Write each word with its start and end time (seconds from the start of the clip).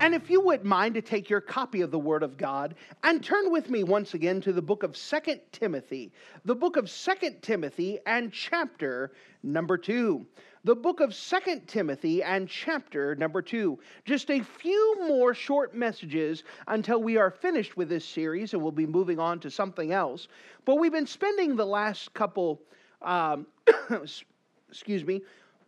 And 0.00 0.14
if 0.14 0.30
you 0.30 0.40
wouldn't 0.40 0.64
mind 0.64 0.94
to 0.94 1.02
take 1.02 1.28
your 1.28 1.42
copy 1.42 1.82
of 1.82 1.90
the 1.90 1.98
Word 1.98 2.22
of 2.22 2.38
God 2.38 2.74
and 3.04 3.22
turn 3.22 3.52
with 3.52 3.68
me 3.68 3.84
once 3.84 4.14
again 4.14 4.40
to 4.40 4.52
the 4.52 4.62
book 4.62 4.82
of 4.82 4.96
Second 4.96 5.42
Timothy, 5.52 6.10
the 6.46 6.54
book 6.54 6.78
of 6.78 6.88
Second 6.88 7.42
Timothy 7.42 7.98
and 8.06 8.32
chapter 8.32 9.12
number 9.42 9.76
2. 9.76 10.26
The 10.64 10.74
book 10.74 11.00
of 11.00 11.14
Second 11.14 11.66
Timothy 11.66 12.22
and 12.22 12.48
chapter 12.48 13.14
number 13.14 13.42
2. 13.42 13.78
Just 14.06 14.30
a 14.30 14.40
few 14.40 15.06
more 15.06 15.34
short 15.34 15.74
messages 15.74 16.44
until 16.66 17.02
we 17.02 17.18
are 17.18 17.30
finished 17.30 17.76
with 17.76 17.90
this 17.90 18.06
series 18.06 18.54
and 18.54 18.62
we'll 18.62 18.72
be 18.72 18.86
moving 18.86 19.18
on 19.18 19.38
to 19.40 19.50
something 19.50 19.92
else. 19.92 20.28
But 20.64 20.76
we've 20.76 20.92
been 20.92 21.06
spending 21.06 21.56
the 21.56 21.66
last 21.66 22.14
couple, 22.14 22.62
um, 23.02 23.46
excuse 24.70 25.04
me, 25.04 25.20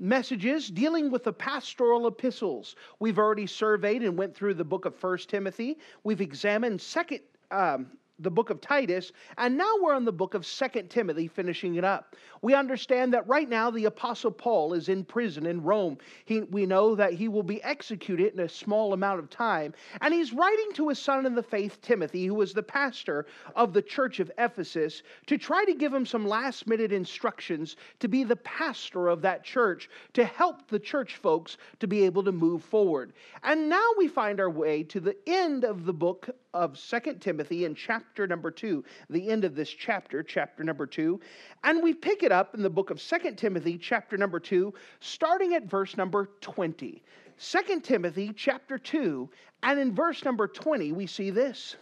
messages 0.03 0.69
dealing 0.69 1.11
with 1.11 1.25
the 1.25 1.33
pastoral 1.33 2.09
epistles. 2.09 2.75
We've 2.99 3.19
already 3.19 3.47
surveyed 3.47 4.03
and 4.03 4.19
went 4.19 4.35
through 4.35 4.55
the 4.55 4.65
book 4.65 4.85
of 4.85 4.95
First 4.97 5.31
Timothy. 5.31 5.79
We've 6.03 6.21
examined 6.21 6.81
Second 6.81 7.21
um, 7.53 7.87
the 8.23 8.31
book 8.31 8.51
of 8.51 8.61
Titus, 8.61 9.13
and 9.39 9.57
now 9.57 9.75
we're 9.81 9.95
on 9.95 10.05
the 10.05 10.13
book 10.13 10.35
of 10.35 10.47
Second 10.47 10.89
Timothy, 10.89 11.29
finishing 11.29 11.75
it 11.75 11.85
up. 11.85 12.17
We 12.41 12.55
understand 12.55 13.13
that 13.15 13.27
right 13.29 13.49
now 13.49 13.71
the 13.71 13.85
Apostle 13.85 14.31
Paul 14.31 14.75
is 14.75 14.89
in 14.89 15.05
prison 15.05 15.47
in 15.47 15.63
Rome. 15.63 15.99
He, 16.25 16.41
we 16.41 16.67
know 16.67 16.95
that 16.95 17.13
he 17.13 17.29
will 17.29 17.43
be 17.43 17.63
executed 17.63 18.35
in 18.35 18.41
a 18.41 18.49
small 18.49 18.93
amount 18.93 19.21
of 19.21 19.31
time, 19.31 19.75
and 20.01 20.13
he's 20.13 20.33
writing 20.33 20.73
to 20.75 20.89
his 20.89 20.99
son 20.99 21.27
in 21.27 21.35
the 21.35 21.43
faith, 21.43 21.81
Timothy, 21.83 22.27
who 22.27 22.35
was 22.35 22.53
the 22.53 22.63
pastor 22.63 23.27
of 23.55 23.73
the 23.73 23.83
church 23.83 24.21
of 24.21 24.31
Ephesus, 24.39 25.03
to 25.27 25.39
try 25.39 25.65
to 25.65 25.75
give 25.75 25.93
him 25.93 26.07
some 26.07 26.27
last 26.27 26.67
minute 26.67 26.93
instructions 26.93 27.77
to 28.01 28.09
be 28.09 28.25
the 28.25 28.37
pastor 28.37 29.09
of 29.09 29.23
that 29.23 29.45
church, 29.45 29.89
to 30.15 30.25
help 30.25 30.69
the 30.69 30.79
church 30.79 31.17
folks 31.17 31.57
to 31.79 31.87
be 31.87 32.05
able 32.05 32.23
to 32.25 32.33
move 32.33 32.63
forward. 32.63 33.13
And 33.43 33.69
now 33.69 33.89
we 33.97 34.09
find 34.09 34.41
our 34.41 34.51
way 34.51 34.83
to 34.85 35.01
the 35.01 35.17
end 35.27 35.65
of 35.65 35.85
the 35.85 35.93
book 35.93 36.29
of 36.55 36.79
Second 36.79 37.21
Timothy 37.21 37.65
in 37.65 37.75
chapter 37.75 38.27
number 38.27 38.51
2, 38.51 38.85
the 39.11 39.29
end 39.29 39.45
of 39.45 39.55
this 39.55 39.71
chapter, 39.71 40.23
chapter 40.23 40.63
number 40.63 40.87
2. 40.87 41.21
And 41.65 41.83
we 41.83 41.95
pick 41.95 42.23
it 42.23 42.33
up 42.33 42.55
in 42.55 42.63
the 42.63 42.71
book 42.71 42.91
of 42.91 43.01
Second 43.01 43.37
Timothy, 43.37 43.79
chapter 43.79 44.17
number 44.17 44.39
2, 44.39 44.73
starting 45.01 45.55
at 45.55 45.65
verse 45.65 45.97
number 45.97 46.31
20. 46.41 47.03
2 47.39 47.81
Timothy 47.81 48.33
chapter 48.37 48.79
2, 48.79 49.29
and 49.63 49.79
in 49.79 49.95
verse 49.95 50.25
number 50.25 50.47
20, 50.47 50.93
we 50.93 51.07
see 51.07 51.31
this. 51.31 51.77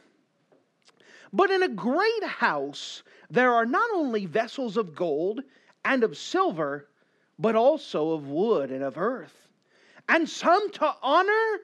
But 1.33 1.51
in 1.51 1.63
a 1.63 1.69
great 1.69 2.25
house 2.25 3.03
there 3.31 3.55
are 3.55 3.67
not 3.67 3.89
only 3.95 4.27
vessels 4.27 4.77
of 4.77 4.95
gold 4.95 5.41
and 5.85 6.03
of 6.03 6.17
silver, 6.17 6.89
but 7.39 7.55
also 7.55 8.11
of 8.11 8.29
wood 8.29 8.71
and 8.71 8.83
of 8.83 8.99
earth, 8.99 9.49
and 10.09 10.29
some 10.29 10.71
to 10.73 10.95
honor 11.03 11.61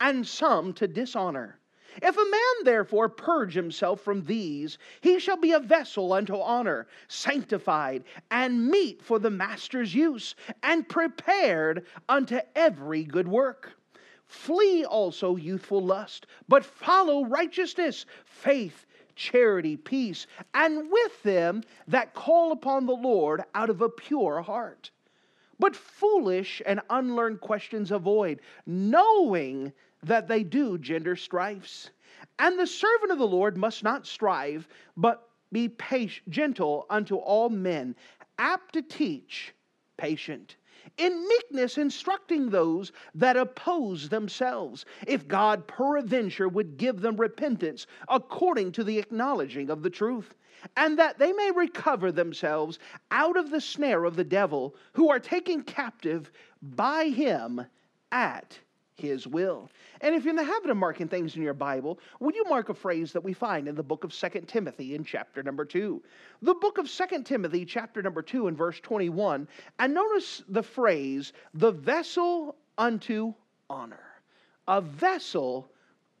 and 0.00 0.26
some 0.26 0.72
to 0.74 0.88
dishonor. 0.88 1.58
If 2.02 2.16
a 2.16 2.24
man 2.30 2.64
therefore 2.64 3.08
purge 3.08 3.54
himself 3.54 4.02
from 4.02 4.24
these, 4.24 4.76
he 5.00 5.18
shall 5.18 5.38
be 5.38 5.52
a 5.52 5.58
vessel 5.58 6.12
unto 6.12 6.36
honor, 6.36 6.86
sanctified, 7.08 8.04
and 8.30 8.68
meet 8.68 9.02
for 9.02 9.18
the 9.18 9.30
master's 9.30 9.94
use, 9.94 10.34
and 10.62 10.88
prepared 10.88 11.86
unto 12.08 12.40
every 12.54 13.04
good 13.04 13.26
work. 13.26 13.72
Flee 14.26 14.84
also 14.84 15.36
youthful 15.36 15.82
lust, 15.82 16.26
but 16.46 16.64
follow 16.64 17.24
righteousness, 17.24 18.04
faith, 18.26 18.84
charity, 19.16 19.76
peace, 19.76 20.26
and 20.52 20.90
with 20.90 21.22
them 21.22 21.62
that 21.86 22.12
call 22.12 22.52
upon 22.52 22.84
the 22.84 22.92
Lord 22.92 23.42
out 23.54 23.70
of 23.70 23.80
a 23.80 23.88
pure 23.88 24.42
heart. 24.42 24.90
But 25.58 25.74
foolish 25.74 26.62
and 26.66 26.80
unlearned 26.90 27.40
questions 27.40 27.90
avoid, 27.90 28.40
knowing 28.66 29.72
that 30.02 30.28
they 30.28 30.42
do 30.42 30.78
gender 30.78 31.16
strifes. 31.16 31.90
And 32.38 32.58
the 32.58 32.66
servant 32.66 33.12
of 33.12 33.18
the 33.18 33.26
Lord 33.26 33.56
must 33.56 33.82
not 33.82 34.06
strive, 34.06 34.68
but 34.96 35.28
be 35.52 35.68
patient, 35.68 36.28
gentle 36.30 36.86
unto 36.90 37.16
all 37.16 37.48
men, 37.48 37.96
apt 38.38 38.74
to 38.74 38.82
teach, 38.82 39.54
patient. 39.96 40.56
In 40.96 41.26
meekness, 41.28 41.78
instructing 41.78 42.48
those 42.48 42.92
that 43.14 43.36
oppose 43.36 44.08
themselves, 44.08 44.86
if 45.06 45.28
God 45.28 45.66
peradventure 45.66 46.48
would 46.48 46.76
give 46.76 47.00
them 47.00 47.16
repentance 47.16 47.86
according 48.08 48.72
to 48.72 48.84
the 48.84 48.98
acknowledging 48.98 49.70
of 49.70 49.82
the 49.82 49.90
truth, 49.90 50.34
and 50.76 50.98
that 50.98 51.18
they 51.18 51.32
may 51.32 51.50
recover 51.50 52.10
themselves 52.10 52.78
out 53.10 53.36
of 53.36 53.50
the 53.50 53.60
snare 53.60 54.04
of 54.04 54.16
the 54.16 54.24
devil, 54.24 54.74
who 54.92 55.10
are 55.10 55.20
taken 55.20 55.62
captive 55.62 56.30
by 56.62 57.04
him 57.04 57.64
at 58.10 58.58
his 58.98 59.26
will. 59.26 59.70
And 60.00 60.14
if 60.14 60.24
you're 60.24 60.30
in 60.30 60.36
the 60.36 60.44
habit 60.44 60.70
of 60.70 60.76
marking 60.76 61.08
things 61.08 61.36
in 61.36 61.42
your 61.42 61.54
Bible, 61.54 61.98
would 62.20 62.34
you 62.34 62.44
mark 62.48 62.68
a 62.68 62.74
phrase 62.74 63.12
that 63.12 63.24
we 63.24 63.32
find 63.32 63.68
in 63.68 63.74
the 63.74 63.82
book 63.82 64.04
of 64.04 64.12
Second 64.12 64.46
Timothy 64.46 64.94
in 64.94 65.04
chapter 65.04 65.42
number 65.42 65.64
2? 65.64 66.02
The 66.42 66.54
book 66.54 66.78
of 66.78 66.90
Second 66.90 67.24
Timothy, 67.24 67.64
chapter 67.64 68.02
number 68.02 68.22
2, 68.22 68.48
and 68.48 68.56
verse 68.56 68.80
21. 68.80 69.48
And 69.78 69.94
notice 69.94 70.42
the 70.48 70.62
phrase, 70.62 71.32
the 71.54 71.70
vessel 71.70 72.56
unto 72.76 73.34
honor. 73.70 74.04
A 74.66 74.80
vessel 74.80 75.70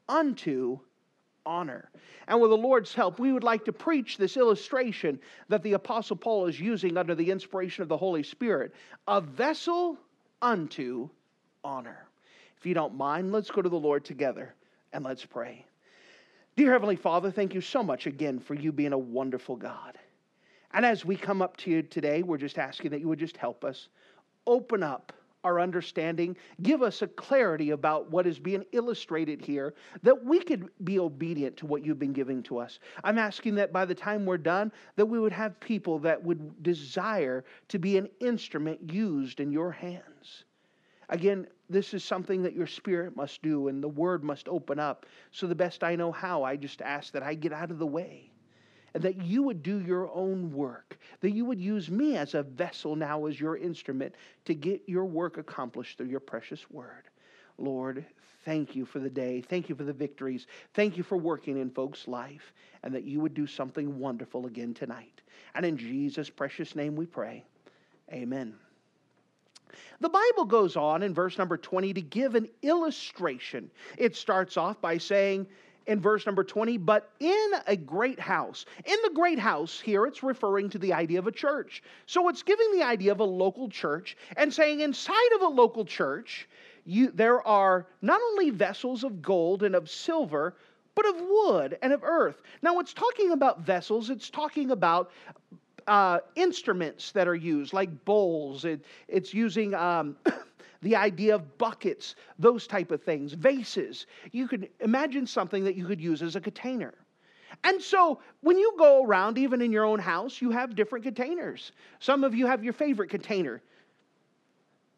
unto 0.08 0.78
honor. 1.44 1.90
And 2.28 2.40
with 2.40 2.50
the 2.50 2.56
Lord's 2.56 2.94
help, 2.94 3.18
we 3.18 3.32
would 3.32 3.44
like 3.44 3.64
to 3.64 3.72
preach 3.72 4.16
this 4.16 4.36
illustration 4.36 5.18
that 5.48 5.62
the 5.62 5.72
Apostle 5.72 6.16
Paul 6.16 6.46
is 6.46 6.60
using 6.60 6.96
under 6.96 7.14
the 7.14 7.30
inspiration 7.30 7.82
of 7.82 7.88
the 7.88 7.96
Holy 7.96 8.22
Spirit 8.22 8.74
a 9.06 9.20
vessel 9.20 9.98
unto 10.40 11.08
honor. 11.64 12.07
If 12.58 12.66
you 12.66 12.74
don't 12.74 12.96
mind, 12.96 13.32
let's 13.32 13.50
go 13.50 13.62
to 13.62 13.68
the 13.68 13.78
Lord 13.78 14.04
together 14.04 14.54
and 14.92 15.04
let's 15.04 15.24
pray. 15.24 15.64
Dear 16.56 16.72
Heavenly 16.72 16.96
Father, 16.96 17.30
thank 17.30 17.54
you 17.54 17.60
so 17.60 17.84
much 17.84 18.06
again 18.06 18.40
for 18.40 18.54
you 18.54 18.72
being 18.72 18.92
a 18.92 18.98
wonderful 18.98 19.54
God. 19.54 19.96
And 20.72 20.84
as 20.84 21.04
we 21.04 21.16
come 21.16 21.40
up 21.40 21.56
to 21.58 21.70
you 21.70 21.82
today, 21.82 22.22
we're 22.22 22.36
just 22.36 22.58
asking 22.58 22.90
that 22.90 23.00
you 23.00 23.08
would 23.08 23.20
just 23.20 23.36
help 23.36 23.64
us 23.64 23.88
open 24.46 24.82
up 24.82 25.12
our 25.44 25.60
understanding, 25.60 26.36
give 26.62 26.82
us 26.82 27.00
a 27.00 27.06
clarity 27.06 27.70
about 27.70 28.10
what 28.10 28.26
is 28.26 28.40
being 28.40 28.64
illustrated 28.72 29.40
here, 29.40 29.72
that 30.02 30.24
we 30.24 30.40
could 30.40 30.68
be 30.82 30.98
obedient 30.98 31.56
to 31.58 31.66
what 31.66 31.84
you've 31.84 31.98
been 31.98 32.12
giving 32.12 32.42
to 32.42 32.58
us. 32.58 32.80
I'm 33.04 33.18
asking 33.18 33.54
that 33.54 33.72
by 33.72 33.84
the 33.84 33.94
time 33.94 34.26
we're 34.26 34.36
done, 34.36 34.72
that 34.96 35.06
we 35.06 35.20
would 35.20 35.32
have 35.32 35.60
people 35.60 36.00
that 36.00 36.22
would 36.22 36.60
desire 36.64 37.44
to 37.68 37.78
be 37.78 37.96
an 37.96 38.08
instrument 38.18 38.92
used 38.92 39.38
in 39.38 39.52
your 39.52 39.70
hands. 39.70 40.44
Again, 41.10 41.46
this 41.70 41.94
is 41.94 42.04
something 42.04 42.42
that 42.42 42.54
your 42.54 42.66
spirit 42.66 43.16
must 43.16 43.42
do 43.42 43.68
and 43.68 43.82
the 43.82 43.88
word 43.88 44.22
must 44.22 44.48
open 44.48 44.78
up. 44.78 45.06
So, 45.30 45.46
the 45.46 45.54
best 45.54 45.82
I 45.82 45.96
know 45.96 46.12
how, 46.12 46.42
I 46.42 46.56
just 46.56 46.82
ask 46.82 47.12
that 47.12 47.22
I 47.22 47.34
get 47.34 47.52
out 47.52 47.70
of 47.70 47.78
the 47.78 47.86
way 47.86 48.30
and 48.94 49.02
that 49.02 49.22
you 49.22 49.42
would 49.42 49.62
do 49.62 49.80
your 49.80 50.10
own 50.12 50.52
work, 50.52 50.98
that 51.20 51.30
you 51.30 51.44
would 51.44 51.60
use 51.60 51.90
me 51.90 52.16
as 52.16 52.34
a 52.34 52.42
vessel 52.42 52.96
now 52.96 53.26
as 53.26 53.38
your 53.38 53.56
instrument 53.56 54.14
to 54.44 54.54
get 54.54 54.82
your 54.86 55.04
work 55.04 55.38
accomplished 55.38 55.98
through 55.98 56.08
your 56.08 56.20
precious 56.20 56.70
word. 56.70 57.04
Lord, 57.58 58.04
thank 58.44 58.74
you 58.76 58.84
for 58.84 58.98
the 58.98 59.10
day. 59.10 59.40
Thank 59.40 59.68
you 59.68 59.74
for 59.74 59.84
the 59.84 59.92
victories. 59.92 60.46
Thank 60.74 60.96
you 60.96 61.02
for 61.02 61.18
working 61.18 61.58
in 61.58 61.70
folks' 61.70 62.06
life, 62.06 62.52
and 62.82 62.94
that 62.94 63.04
you 63.04 63.20
would 63.20 63.34
do 63.34 63.46
something 63.46 63.98
wonderful 63.98 64.46
again 64.46 64.74
tonight. 64.74 65.20
And 65.54 65.66
in 65.66 65.76
Jesus' 65.76 66.30
precious 66.30 66.76
name 66.76 66.94
we 66.94 67.06
pray. 67.06 67.44
Amen. 68.12 68.54
The 70.00 70.08
Bible 70.08 70.44
goes 70.44 70.76
on 70.76 71.02
in 71.02 71.14
verse 71.14 71.38
number 71.38 71.56
20 71.56 71.94
to 71.94 72.02
give 72.02 72.34
an 72.34 72.48
illustration. 72.62 73.70
It 73.96 74.16
starts 74.16 74.56
off 74.56 74.80
by 74.80 74.98
saying, 74.98 75.46
in 75.88 76.00
verse 76.00 76.26
number 76.26 76.44
20, 76.44 76.76
but 76.76 77.10
in 77.18 77.50
a 77.66 77.74
great 77.74 78.20
house. 78.20 78.66
In 78.84 78.96
the 79.02 79.10
great 79.14 79.38
house, 79.38 79.80
here 79.80 80.06
it's 80.06 80.22
referring 80.22 80.68
to 80.70 80.78
the 80.78 80.92
idea 80.92 81.18
of 81.18 81.26
a 81.26 81.32
church. 81.32 81.82
So 82.06 82.28
it's 82.28 82.42
giving 82.42 82.70
the 82.72 82.82
idea 82.82 83.10
of 83.10 83.20
a 83.20 83.24
local 83.24 83.68
church 83.70 84.16
and 84.36 84.52
saying 84.52 84.80
inside 84.80 85.32
of 85.34 85.40
a 85.40 85.48
local 85.48 85.86
church, 85.86 86.46
you, 86.84 87.10
there 87.10 87.46
are 87.46 87.86
not 88.02 88.20
only 88.20 88.50
vessels 88.50 89.02
of 89.02 89.22
gold 89.22 89.62
and 89.62 89.74
of 89.74 89.88
silver, 89.88 90.56
but 90.94 91.06
of 91.06 91.16
wood 91.20 91.78
and 91.80 91.92
of 91.92 92.04
earth. 92.04 92.42
Now, 92.60 92.80
it's 92.80 92.92
talking 92.92 93.32
about 93.32 93.60
vessels, 93.60 94.10
it's 94.10 94.30
talking 94.30 94.70
about 94.70 95.10
uh, 95.88 96.20
instruments 96.36 97.12
that 97.12 97.26
are 97.26 97.34
used, 97.34 97.72
like 97.72 98.04
bowls. 98.04 98.64
It, 98.64 98.84
it's 99.08 99.34
using 99.34 99.74
um, 99.74 100.16
the 100.82 100.94
idea 100.94 101.34
of 101.34 101.58
buckets, 101.58 102.14
those 102.38 102.66
type 102.66 102.90
of 102.90 103.02
things, 103.02 103.32
vases. 103.32 104.06
You 104.30 104.46
could 104.46 104.68
imagine 104.80 105.26
something 105.26 105.64
that 105.64 105.74
you 105.74 105.86
could 105.86 106.00
use 106.00 106.22
as 106.22 106.36
a 106.36 106.40
container. 106.40 106.94
And 107.64 107.82
so 107.82 108.20
when 108.42 108.58
you 108.58 108.74
go 108.78 109.04
around, 109.04 109.38
even 109.38 109.62
in 109.62 109.72
your 109.72 109.84
own 109.84 109.98
house, 109.98 110.40
you 110.40 110.50
have 110.50 110.76
different 110.76 111.04
containers. 111.04 111.72
Some 111.98 112.22
of 112.22 112.34
you 112.34 112.46
have 112.46 112.62
your 112.62 112.72
favorite 112.74 113.10
container. 113.10 113.62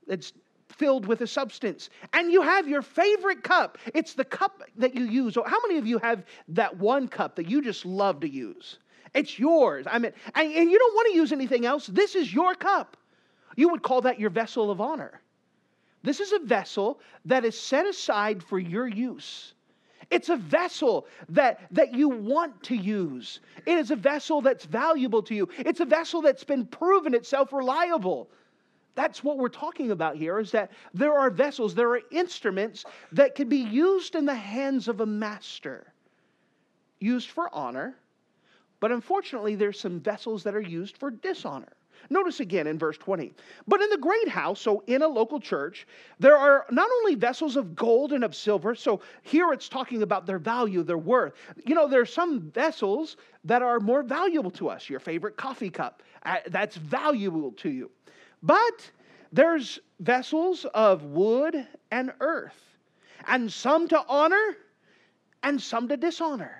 It's 0.08 0.32
filled 0.68 1.06
with 1.06 1.20
a 1.20 1.26
substance. 1.26 1.90
And 2.12 2.32
you 2.32 2.42
have 2.42 2.68
your 2.68 2.82
favorite 2.82 3.42
cup. 3.42 3.78
It's 3.94 4.14
the 4.14 4.24
cup 4.24 4.62
that 4.76 4.94
you 4.94 5.04
use. 5.04 5.36
How 5.36 5.58
many 5.66 5.78
of 5.78 5.86
you 5.86 5.98
have 5.98 6.24
that 6.48 6.76
one 6.76 7.08
cup 7.08 7.36
that 7.36 7.48
you 7.48 7.62
just 7.62 7.86
love 7.86 8.20
to 8.20 8.28
use? 8.28 8.78
It's 9.14 9.38
yours. 9.38 9.86
I 9.90 9.98
mean, 9.98 10.12
and, 10.34 10.52
and 10.52 10.70
you 10.70 10.78
don't 10.78 10.94
want 10.94 11.08
to 11.08 11.16
use 11.16 11.32
anything 11.32 11.66
else. 11.66 11.86
This 11.86 12.14
is 12.14 12.32
your 12.32 12.54
cup. 12.54 12.96
You 13.56 13.68
would 13.70 13.82
call 13.82 14.02
that 14.02 14.20
your 14.20 14.30
vessel 14.30 14.70
of 14.70 14.80
honor. 14.80 15.20
This 16.02 16.20
is 16.20 16.32
a 16.32 16.38
vessel 16.38 17.00
that 17.26 17.44
is 17.44 17.58
set 17.58 17.86
aside 17.86 18.42
for 18.42 18.58
your 18.58 18.88
use. 18.88 19.54
It's 20.10 20.28
a 20.28 20.36
vessel 20.36 21.06
that, 21.28 21.60
that 21.70 21.94
you 21.94 22.08
want 22.08 22.62
to 22.64 22.74
use. 22.74 23.40
It 23.66 23.78
is 23.78 23.90
a 23.90 23.96
vessel 23.96 24.40
that's 24.40 24.64
valuable 24.64 25.22
to 25.24 25.34
you. 25.34 25.48
It's 25.58 25.80
a 25.80 25.84
vessel 25.84 26.22
that's 26.22 26.42
been 26.42 26.66
proven 26.66 27.14
itself 27.14 27.52
reliable. 27.52 28.28
That's 28.96 29.22
what 29.22 29.38
we're 29.38 29.48
talking 29.48 29.92
about 29.92 30.16
here 30.16 30.40
is 30.40 30.50
that 30.50 30.72
there 30.94 31.16
are 31.16 31.30
vessels, 31.30 31.74
there 31.74 31.90
are 31.90 32.00
instruments 32.10 32.84
that 33.12 33.34
can 33.34 33.48
be 33.48 33.58
used 33.58 34.14
in 34.16 34.24
the 34.24 34.34
hands 34.34 34.88
of 34.88 35.00
a 35.00 35.06
master, 35.06 35.92
used 36.98 37.30
for 37.30 37.54
honor, 37.54 37.94
but 38.80 38.90
unfortunately, 38.90 39.54
there's 39.54 39.78
some 39.78 40.00
vessels 40.00 40.42
that 40.42 40.54
are 40.54 40.60
used 40.60 40.96
for 40.96 41.10
dishonor. 41.10 41.72
Notice 42.08 42.40
again 42.40 42.66
in 42.66 42.78
verse 42.78 42.96
20. 42.96 43.32
But 43.68 43.82
in 43.82 43.90
the 43.90 43.98
great 43.98 44.28
house, 44.28 44.60
so 44.60 44.82
in 44.86 45.02
a 45.02 45.08
local 45.08 45.38
church, 45.38 45.86
there 46.18 46.36
are 46.36 46.64
not 46.70 46.88
only 46.98 47.14
vessels 47.14 47.56
of 47.56 47.76
gold 47.76 48.12
and 48.12 48.24
of 48.24 48.34
silver, 48.34 48.74
so 48.74 49.00
here 49.22 49.52
it's 49.52 49.68
talking 49.68 50.02
about 50.02 50.26
their 50.26 50.38
value, 50.38 50.82
their 50.82 50.98
worth. 50.98 51.34
You 51.66 51.74
know, 51.74 51.86
there 51.86 52.00
are 52.00 52.06
some 52.06 52.40
vessels 52.40 53.16
that 53.44 53.60
are 53.60 53.80
more 53.80 54.02
valuable 54.02 54.50
to 54.52 54.68
us. 54.70 54.88
Your 54.88 55.00
favorite 55.00 55.36
coffee 55.36 55.70
cup, 55.70 56.02
uh, 56.24 56.36
that's 56.46 56.76
valuable 56.76 57.52
to 57.52 57.68
you. 57.68 57.90
But 58.42 58.90
there's 59.32 59.78
vessels 60.00 60.64
of 60.74 61.04
wood 61.04 61.66
and 61.90 62.12
earth, 62.20 62.58
and 63.28 63.52
some 63.52 63.86
to 63.88 64.02
honor 64.08 64.56
and 65.42 65.60
some 65.60 65.88
to 65.88 65.96
dishonor. 65.96 66.59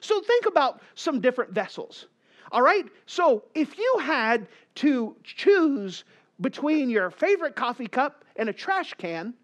So 0.00 0.20
think 0.20 0.46
about 0.46 0.80
some 0.94 1.20
different 1.20 1.52
vessels. 1.52 2.06
All 2.52 2.62
right? 2.62 2.86
So 3.06 3.44
if 3.54 3.76
you 3.78 3.98
had 4.00 4.48
to 4.76 5.16
choose 5.22 6.04
between 6.40 6.88
your 6.88 7.10
favorite 7.10 7.56
coffee 7.56 7.88
cup 7.88 8.24
and 8.36 8.48
a 8.48 8.52
trash 8.52 8.94
can, 8.94 9.34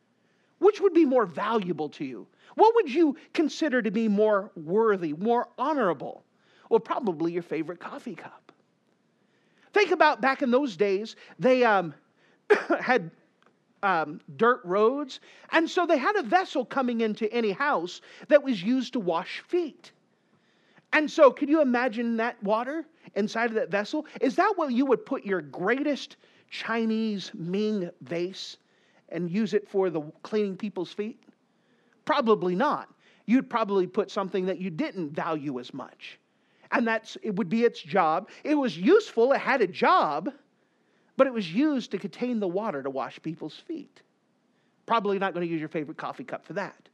which 0.58 0.80
would 0.80 0.94
be 0.94 1.04
more 1.04 1.26
valuable 1.26 1.88
to 1.90 2.04
you? 2.04 2.26
What 2.54 2.74
would 2.76 2.92
you 2.92 3.16
consider 3.32 3.82
to 3.82 3.90
be 3.90 4.08
more 4.08 4.50
worthy, 4.56 5.12
more 5.12 5.48
honorable? 5.58 6.24
Well, 6.70 6.80
probably 6.80 7.32
your 7.32 7.42
favorite 7.42 7.80
coffee 7.80 8.14
cup. 8.14 8.52
Think 9.72 9.90
about 9.90 10.20
back 10.20 10.42
in 10.42 10.50
those 10.50 10.76
days, 10.76 11.16
they 11.38 11.64
um, 11.64 11.92
had 12.80 13.10
um, 13.82 14.20
dirt 14.36 14.60
roads, 14.64 15.20
and 15.50 15.68
so 15.68 15.84
they 15.84 15.98
had 15.98 16.16
a 16.16 16.22
vessel 16.22 16.64
coming 16.64 17.00
into 17.00 17.30
any 17.32 17.50
house 17.50 18.00
that 18.28 18.42
was 18.42 18.62
used 18.62 18.94
to 18.94 19.00
wash 19.00 19.40
feet. 19.48 19.92
And 20.94 21.10
so, 21.10 21.32
can 21.32 21.48
you 21.48 21.60
imagine 21.60 22.16
that 22.18 22.40
water 22.44 22.86
inside 23.16 23.46
of 23.46 23.54
that 23.54 23.68
vessel? 23.68 24.06
Is 24.20 24.36
that 24.36 24.52
what 24.54 24.72
you 24.72 24.86
would 24.86 25.04
put 25.04 25.24
your 25.24 25.40
greatest 25.40 26.16
Chinese 26.50 27.32
Ming 27.34 27.90
vase 28.02 28.58
and 29.08 29.28
use 29.28 29.54
it 29.54 29.68
for 29.68 29.90
the 29.90 30.02
cleaning 30.22 30.56
people's 30.56 30.92
feet? 30.92 31.20
Probably 32.04 32.54
not. 32.54 32.88
You'd 33.26 33.50
probably 33.50 33.88
put 33.88 34.08
something 34.08 34.46
that 34.46 34.60
you 34.60 34.70
didn't 34.70 35.10
value 35.10 35.58
as 35.58 35.74
much. 35.74 36.20
And 36.70 36.86
that's 36.86 37.18
it 37.24 37.34
would 37.34 37.48
be 37.48 37.64
its 37.64 37.82
job. 37.82 38.28
It 38.44 38.54
was 38.54 38.78
useful, 38.78 39.32
it 39.32 39.40
had 39.40 39.62
a 39.62 39.66
job, 39.66 40.30
but 41.16 41.26
it 41.26 41.32
was 41.32 41.52
used 41.52 41.90
to 41.90 41.98
contain 41.98 42.38
the 42.38 42.48
water 42.48 42.84
to 42.84 42.90
wash 42.90 43.20
people's 43.20 43.56
feet. 43.56 44.00
Probably 44.86 45.18
not 45.18 45.34
going 45.34 45.44
to 45.44 45.50
use 45.50 45.60
your 45.60 45.68
favorite 45.68 45.98
coffee 45.98 46.24
cup 46.24 46.46
for 46.46 46.52
that. 46.52 46.88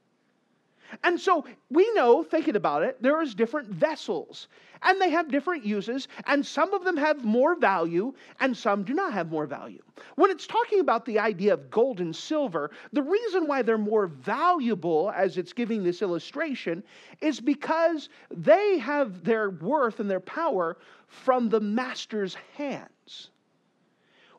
And 1.05 1.21
so 1.21 1.45
we 1.71 1.91
know, 1.95 2.23
thinking 2.23 2.57
about 2.57 2.83
it, 2.83 3.01
there 3.03 3.21
is 3.23 3.35
different 3.35 3.69
vessels 3.69 4.49
and 4.83 5.01
they 5.01 5.11
have 5.11 5.31
different 5.31 5.65
uses, 5.65 6.09
and 6.27 6.45
some 6.45 6.73
of 6.73 6.85
them 6.85 6.97
have 6.97 7.25
more 7.25 7.55
value 7.55 8.15
and 8.41 8.57
some 8.57 8.83
do 8.83 8.95
not 8.95 9.13
have 9.13 9.31
more 9.31 9.47
value. 9.47 9.83
When 10.17 10.31
it's 10.31 10.47
talking 10.47 10.81
about 10.81 11.05
the 11.05 11.19
idea 11.19 11.53
of 11.53 11.71
gold 11.71 12.01
and 12.01 12.17
silver, 12.17 12.71
the 12.93 13.03
reason 13.03 13.47
why 13.47 13.63
they're 13.63 13.77
more 13.77 14.07
valuable, 14.07 15.13
as 15.15 15.37
it's 15.37 15.53
giving 15.53 15.83
this 15.83 16.01
illustration, 16.01 16.83
is 17.21 17.41
because 17.41 18.09
they 18.31 18.79
have 18.79 19.23
their 19.23 19.51
worth 19.51 20.01
and 20.01 20.11
their 20.11 20.21
power 20.21 20.79
from 21.09 21.49
the 21.51 21.61
master's 21.61 22.37
hands. 22.57 23.31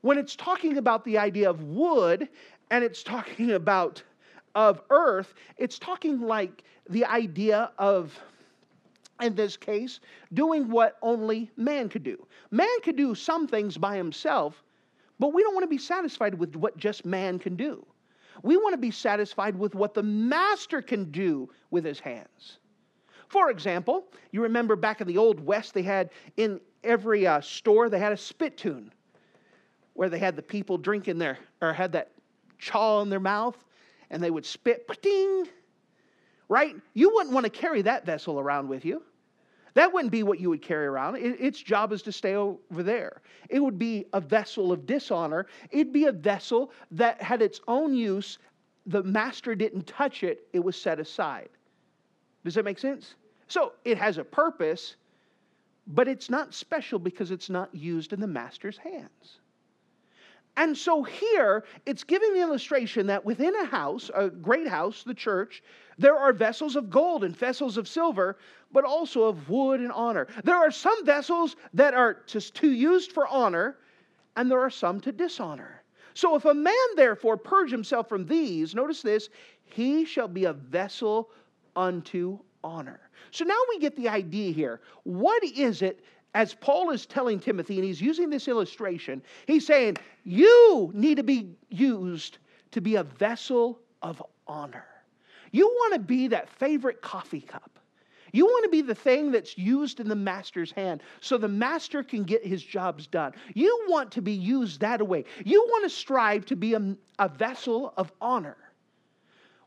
When 0.02 0.18
it's 0.18 0.36
talking 0.36 0.78
about 0.78 1.06
the 1.06 1.20
idea 1.20 1.50
of 1.50 1.62
wood 1.62 2.28
and 2.72 2.84
it's 2.84 3.04
talking 3.04 3.52
about 3.52 4.02
of 4.56 4.82
earth, 4.90 5.34
it's 5.58 5.80
talking 5.80 6.22
like 6.22 6.64
the 6.90 7.06
idea 7.06 7.72
of, 7.78 8.18
in 9.22 9.36
this 9.36 9.58
case, 9.58 10.00
doing 10.34 10.70
what 10.70 10.98
only 11.02 11.52
man 11.58 11.90
could 11.90 12.04
do. 12.04 12.26
Man 12.52 12.68
could 12.84 12.96
do 12.96 13.16
some 13.16 13.48
things 13.48 13.78
by 13.78 13.96
himself, 13.96 14.64
but 15.20 15.34
we 15.34 15.44
don't 15.44 15.54
want 15.54 15.64
to 15.64 15.70
be 15.70 15.78
satisfied 15.78 16.34
with 16.34 16.56
what 16.56 16.78
just 16.78 17.06
man 17.06 17.40
can 17.40 17.56
do. 17.56 17.86
We 18.44 18.58
want 18.58 18.74
to 18.74 18.78
be 18.78 18.92
satisfied 18.92 19.58
with 19.58 19.76
what 19.76 19.94
the 19.94 20.04
master 20.04 20.82
can 20.82 21.12
do 21.12 21.50
with 21.70 21.86
his 21.86 22.00
hands. 22.00 22.58
For 23.28 23.50
example, 23.50 24.06
you 24.32 24.42
remember 24.42 24.76
back 24.76 25.00
in 25.00 25.08
the 25.08 25.18
Old 25.18 25.40
West, 25.40 25.74
they 25.74 25.84
had 25.84 26.10
in 26.38 26.60
every 26.84 27.28
uh, 27.28 27.40
store, 27.42 27.90
they 27.90 28.00
had 28.00 28.12
a 28.12 28.18
spittoon 28.18 28.92
where 29.94 30.10
they 30.10 30.20
had 30.20 30.36
the 30.36 30.42
people 30.42 30.78
drinking 30.78 31.18
their, 31.18 31.38
or 31.62 31.72
had 31.72 31.92
that 31.92 32.12
chaw 32.58 33.02
in 33.02 33.10
their 33.10 33.20
mouth 33.20 33.58
and 34.12 34.22
they 34.22 34.30
would 34.30 34.46
spit, 34.46 34.88
ding, 35.02 35.48
right? 36.50 36.76
You 36.94 37.12
wouldn't 37.16 37.34
want 37.34 37.46
to 37.46 37.50
carry 37.50 37.82
that 37.82 38.06
vessel 38.06 38.40
around 38.40 38.68
with 38.68 38.86
you. 38.86 39.02
That 39.74 39.94
wouldn't 39.94 40.12
be 40.12 40.22
what 40.22 40.40
you 40.40 40.50
would 40.50 40.62
carry 40.62 40.86
around. 40.86 41.16
It, 41.16 41.40
its 41.40 41.60
job 41.60 41.94
is 41.94 42.02
to 42.04 42.12
stay 42.12 42.36
over 42.36 42.84
there. 42.84 43.22
It 43.50 43.62
would 43.62 43.80
be 43.80 44.06
a 44.12 44.20
vessel 44.20 44.74
of 44.74 44.86
dishonor. 44.86 45.48
It'd 45.72 45.94
be 45.94 46.06
a 46.06 46.12
vessel 46.12 46.72
that 46.92 47.22
had 47.22 47.42
its 47.42 47.62
own 47.70 47.96
use. 47.96 48.38
The 48.86 49.02
master 49.02 49.56
didn't 49.56 49.88
touch 49.88 50.24
it, 50.24 50.48
it 50.52 50.60
was 50.60 50.80
set 50.80 51.00
aside. 51.00 51.50
Does 52.44 52.56
that 52.56 52.66
make 52.66 52.80
sense? 52.80 53.16
So 53.48 53.74
it 53.86 53.98
has 53.98 54.18
a 54.18 54.24
purpose, 54.24 54.98
but 55.88 56.10
it's 56.10 56.30
not 56.30 56.54
special 56.54 57.00
because 57.00 57.32
it's 57.32 57.50
not 57.50 57.74
used 57.74 58.12
in 58.12 58.20
the 58.20 58.28
master's 58.28 58.78
hands. 58.78 59.40
And 60.58 60.78
so 60.78 61.02
here, 61.02 61.64
it's 61.86 62.04
giving 62.04 62.34
the 62.34 62.42
illustration 62.42 63.08
that 63.08 63.24
within 63.24 63.56
a 63.56 63.66
house, 63.66 64.12
a 64.14 64.30
great 64.30 64.68
house, 64.68 65.04
the 65.04 65.14
church, 65.14 65.64
there 65.98 66.18
are 66.18 66.34
vessels 66.34 66.76
of 66.76 66.90
gold 66.90 67.24
and 67.24 67.36
vessels 67.36 67.78
of 67.78 67.88
silver, 67.88 68.38
but 68.72 68.84
also 68.84 69.24
of 69.24 69.50
wood 69.50 69.80
and 69.80 69.92
honor. 69.92 70.28
There 70.44 70.56
are 70.56 70.72
some 70.72 71.06
vessels 71.06 71.56
that 71.74 71.94
are 71.94 72.14
too 72.14 72.72
used 72.72 73.12
for 73.12 73.28
honor, 73.28 73.78
and 74.36 74.52
there 74.52 74.60
are 74.60 74.70
some 74.70 75.00
to 75.02 75.12
dishonor. 75.12 75.84
So 76.14 76.36
if 76.36 76.46
a 76.46 76.54
man 76.54 76.74
therefore 76.96 77.38
purge 77.38 77.72
himself 77.72 78.10
from 78.10 78.26
these, 78.26 78.76
notice 78.76 79.02
this, 79.02 79.30
he 79.64 80.04
shall 80.04 80.28
be 80.28 80.46
a 80.46 80.54
vessel 80.54 81.30
unto 81.76 82.40
honor. 82.64 83.00
So 83.32 83.46
now 83.46 83.58
we 83.70 83.80
get 83.80 83.96
the 83.96 84.10
idea 84.10 84.52
here. 84.52 84.82
What 85.04 85.44
is 85.44 85.82
it 85.82 86.04
as 86.34 86.54
Paul 86.54 86.92
is 86.92 87.06
telling 87.06 87.40
Timothy, 87.40 87.76
and 87.76 87.84
he's 87.84 88.02
using 88.02 88.30
this 88.30 88.48
illustration, 88.48 89.22
he's 89.48 89.66
saying, 89.66 89.98
You 90.24 90.92
need 90.94 91.18
to 91.18 91.24
be 91.24 91.56
used 91.70 92.38
to 92.72 92.82
be 92.82 92.96
a 92.96 93.04
vessel 93.04 93.80
of 94.02 94.24
honor. 94.48 94.86
You 95.52 95.68
want 95.68 95.94
to 95.96 96.00
be 96.00 96.30
that 96.30 96.50
favorite 96.50 97.02
coffee 97.02 97.42
cup. 97.42 97.80
You 98.34 98.46
want 98.46 98.64
to 98.64 98.70
be 98.70 98.82
the 98.82 98.96
thing 98.96 99.32
that's 99.32 99.58
used 99.58 100.00
in 100.00 100.08
the 100.08 100.16
master's 100.16 100.72
hand 100.72 101.04
so 101.20 101.38
the 101.38 101.50
master 101.50 102.02
can 102.02 102.24
get 102.24 102.46
his 102.46 102.64
jobs 102.64 103.06
done. 103.08 103.34
You 103.54 103.86
want 103.90 104.12
to 104.14 104.22
be 104.22 104.32
used 104.32 104.80
that 104.80 105.06
way. 105.06 105.26
You 105.44 105.62
want 105.62 105.84
to 105.84 105.90
strive 105.90 106.46
to 106.46 106.56
be 106.56 106.74
a, 106.74 106.96
a 107.20 107.28
vessel 107.28 107.94
of 107.98 108.12
honor. 108.22 108.56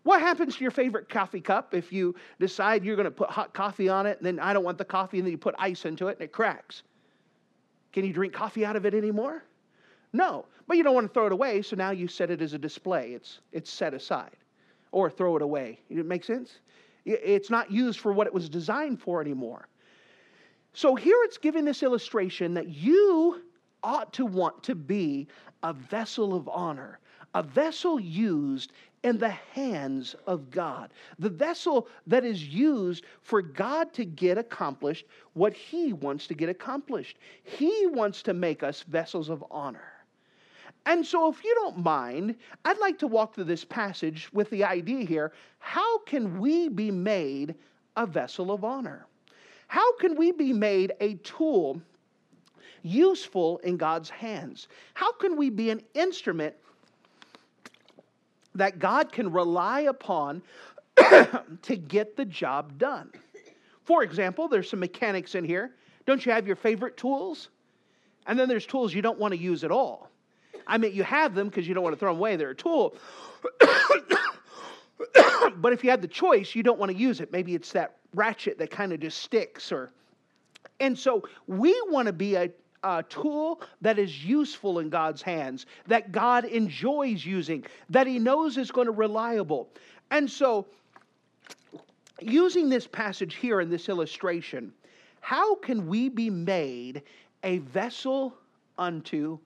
What 0.05 0.21
happens 0.21 0.57
to 0.57 0.63
your 0.63 0.71
favorite 0.71 1.09
coffee 1.09 1.41
cup 1.41 1.75
if 1.75 1.93
you 1.93 2.15
decide 2.39 2.85
you're 2.85 2.95
going 2.95 3.05
to 3.05 3.11
put 3.11 3.31
hot 3.31 3.55
coffee 3.55 3.89
on 3.89 4.07
it 4.07 4.19
and 4.19 4.27
then 4.27 4.39
I 4.39 4.53
don't 4.53 4.65
want 4.65 4.79
the 4.79 4.85
coffee 4.85 5.19
and 5.19 5.27
then 5.27 5.33
you 5.33 5.39
put 5.39 5.55
ice 5.59 5.87
into 5.87 6.09
it 6.09 6.19
and 6.19 6.23
it 6.23 6.33
cracks? 6.33 6.83
Can 7.93 8.05
you 8.05 8.13
drink 8.13 8.33
coffee 8.35 8.65
out 8.67 8.77
of 8.77 8.85
it 8.85 8.95
anymore? 8.95 9.45
No, 10.13 10.45
but 10.69 10.77
you 10.77 10.83
don't 10.83 10.95
want 10.95 11.09
to 11.09 11.13
throw 11.13 11.27
it 11.27 11.33
away, 11.33 11.63
so 11.63 11.75
now 11.75 11.91
you 11.91 12.07
set 12.07 12.31
it 12.31 12.43
as 12.43 12.53
a 12.53 12.59
display. 12.59 13.15
It's, 13.15 13.41
it's 13.51 13.71
set 13.71 13.95
aside 13.95 14.37
or 14.93 15.11
throw 15.11 15.37
it 15.37 15.43
away. 15.43 15.81
It 15.89 16.05
makes 16.05 16.27
sense? 16.27 16.59
It's 17.07 17.51
not 17.51 17.71
used 17.71 17.99
for 17.99 18.13
what 18.13 18.27
it 18.27 18.33
was 18.33 18.49
designed 18.49 19.01
for 19.01 19.21
anymore. 19.21 19.69
So 20.75 20.95
here 20.95 21.17
it's 21.23 21.39
giving 21.39 21.65
this 21.65 21.83
illustration 21.83 22.55
that 22.55 22.69
you 22.69 23.43
ought 23.83 24.13
to 24.15 24.27
want 24.27 24.63
to 24.65 24.75
be 24.75 25.29
a 25.63 25.73
vessel 25.73 26.35
of 26.35 26.49
honor, 26.49 26.99
a 27.35 27.43
vessel 27.43 27.99
used 27.99 28.73
in 29.05 29.19
the 29.19 29.29
hands 29.29 30.17
of 30.27 30.51
God. 30.51 30.91
The 31.19 31.29
vessel 31.29 31.89
that 32.07 32.25
is 32.25 32.43
used 32.43 33.05
for 33.21 33.43
God 33.43 33.93
to 33.93 34.05
get 34.05 34.39
accomplished 34.39 35.05
what 35.35 35.53
He 35.53 35.93
wants 35.93 36.27
to 36.29 36.35
get 36.35 36.49
accomplished. 36.49 37.19
He 37.45 37.87
wants 37.87 38.23
to 38.23 38.35
make 38.35 38.63
us 38.63 38.83
vessels 38.83 39.29
of 39.29 39.45
honor. 39.51 39.93
And 40.87 41.07
so, 41.07 41.31
if 41.31 41.45
you 41.45 41.55
don't 41.55 41.79
mind, 41.79 42.35
I'd 42.65 42.79
like 42.79 42.99
to 42.99 43.07
walk 43.07 43.35
through 43.35 43.45
this 43.45 43.65
passage 43.65 44.31
with 44.33 44.51
the 44.51 44.65
idea 44.65 45.05
here 45.05 45.33
how 45.59 45.99
can 46.01 46.41
we 46.41 46.69
be 46.69 46.91
made 46.91 47.55
a 47.97 48.07
vessel 48.07 48.51
of 48.53 48.65
honor? 48.65 49.07
How 49.69 49.97
can 49.97 50.17
we 50.17 50.33
be 50.33 50.53
made 50.53 50.93
a 51.01 51.15
tool 51.17 51.81
useful 52.83 53.59
in 53.59 53.77
God's 53.77 54.11
hands? 54.11 54.69
How 54.95 55.13
can 55.13 55.37
we 55.37 55.49
be 55.51 55.71
an 55.71 55.83
instrument 55.95 56.55
that 58.55 58.79
God 58.79 59.13
can 59.13 59.33
rely 59.33 59.81
upon 59.81 60.43
to 60.97 61.77
get 61.77 62.17
the 62.17 62.25
job 62.25 62.79
done? 62.79 63.11
For 63.85 64.03
example, 64.03 64.49
there's 64.49 64.71
some 64.71 64.81
mechanics 64.81 65.35
in 65.35 65.45
here. 65.45 65.73
Don't 66.07 66.25
you 66.25 66.33
have 66.33 66.47
your 66.47 66.57
favorite 66.57 66.97
tools? 66.97 67.49
And 68.27 68.39
then 68.39 68.49
there's 68.49 68.67
tools 68.67 68.95
you 68.95 69.03
don't 69.03 69.19
want 69.19 69.33
to 69.33 69.39
use 69.39 69.65
at 69.65 69.71
all. 69.71 70.09
I 70.67 70.79
mean, 70.79 70.95
you 70.95 71.03
have 71.03 71.35
them 71.35 71.49
because 71.49 71.69
you 71.69 71.75
don't 71.75 71.85
want 71.85 71.95
to 71.95 72.01
throw 72.01 72.13
them 72.13 72.19
away. 72.19 72.37
They're 72.37 72.51
a 72.51 72.55
tool. 72.55 72.97
but 75.57 75.75
if 75.75 75.85
you 75.85 75.91
had 75.91 76.01
the 76.01 76.09
choice, 76.09 76.55
you 76.55 76.63
don't 76.63 76.79
want 76.79 76.91
to 76.91 76.97
use 76.97 77.21
it. 77.21 77.31
Maybe 77.33 77.55
it's 77.55 77.73
that 77.73 77.97
ratchet 78.15 78.59
that 78.59 78.71
kind 78.71 78.93
of 78.93 79.01
just 79.01 79.19
sticks 79.19 79.73
or 79.73 79.91
and 80.81 80.99
so 80.99 81.23
we 81.47 81.79
want 81.89 82.07
to 82.07 82.13
be 82.13 82.35
a, 82.35 82.51
a, 82.85 83.03
tool 83.03 83.61
that 83.81 83.99
is 83.99 84.25
useful 84.25 84.79
in 84.79 84.91
God's 84.91 85.23
hands, 85.23 85.67
that 85.87 86.13
God 86.13 86.45
enjoys 86.45 87.25
using, 87.25 87.65
that 87.91 88.07
He 88.07 88.19
knows 88.19 88.57
is 88.59 88.71
going 88.71 88.87
to 88.87 88.93
reliable. 88.93 89.69
And 90.11 90.31
so, 90.31 90.67
using 92.21 92.69
this 92.69 92.87
passage 92.87 93.35
here 93.37 93.61
in 93.61 93.71
this 93.71 93.89
illustration, 93.89 94.73
how 95.21 95.55
can 95.57 95.87
we 95.87 96.09
be 96.09 96.31
made 96.31 97.03
a 97.43 97.59
vessel 97.59 98.35
unto 98.79 99.39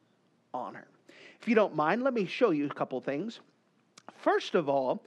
honor? 0.53 0.87
If 1.41 1.47
you 1.47 1.55
don't 1.55 1.77
mind, 1.77 2.03
let 2.03 2.15
me 2.15 2.27
show 2.27 2.51
you 2.51 2.67
a 2.67 2.75
couple 2.75 3.01
things. 3.01 3.41
First 4.19 4.55
of 4.55 4.69
all, 4.69 5.05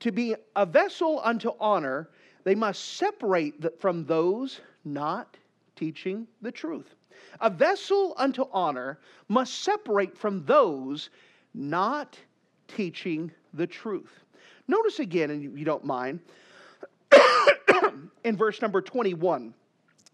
to 0.00 0.12
be 0.12 0.34
a 0.56 0.64
vessel 0.64 1.20
unto 1.22 1.52
honor, 1.60 2.08
they 2.44 2.54
must 2.54 2.96
separate 2.96 3.80
from 3.80 4.04
those 4.06 4.60
not 4.84 5.36
teaching 5.76 6.26
the 6.40 6.50
truth. 6.50 6.94
A 7.40 7.50
vessel 7.50 8.14
unto 8.16 8.44
honor 8.52 8.98
must 9.28 9.62
separate 9.62 10.16
from 10.16 10.44
those 10.44 11.10
not 11.54 12.18
teaching 12.68 13.30
the 13.54 13.66
truth. 13.66 14.24
Notice 14.66 14.98
again, 14.98 15.30
and 15.30 15.42
you 15.58 15.64
don't 15.64 15.84
mind, 15.84 16.20
in 18.24 18.36
verse 18.36 18.60
number 18.60 18.82
21, 18.82 19.54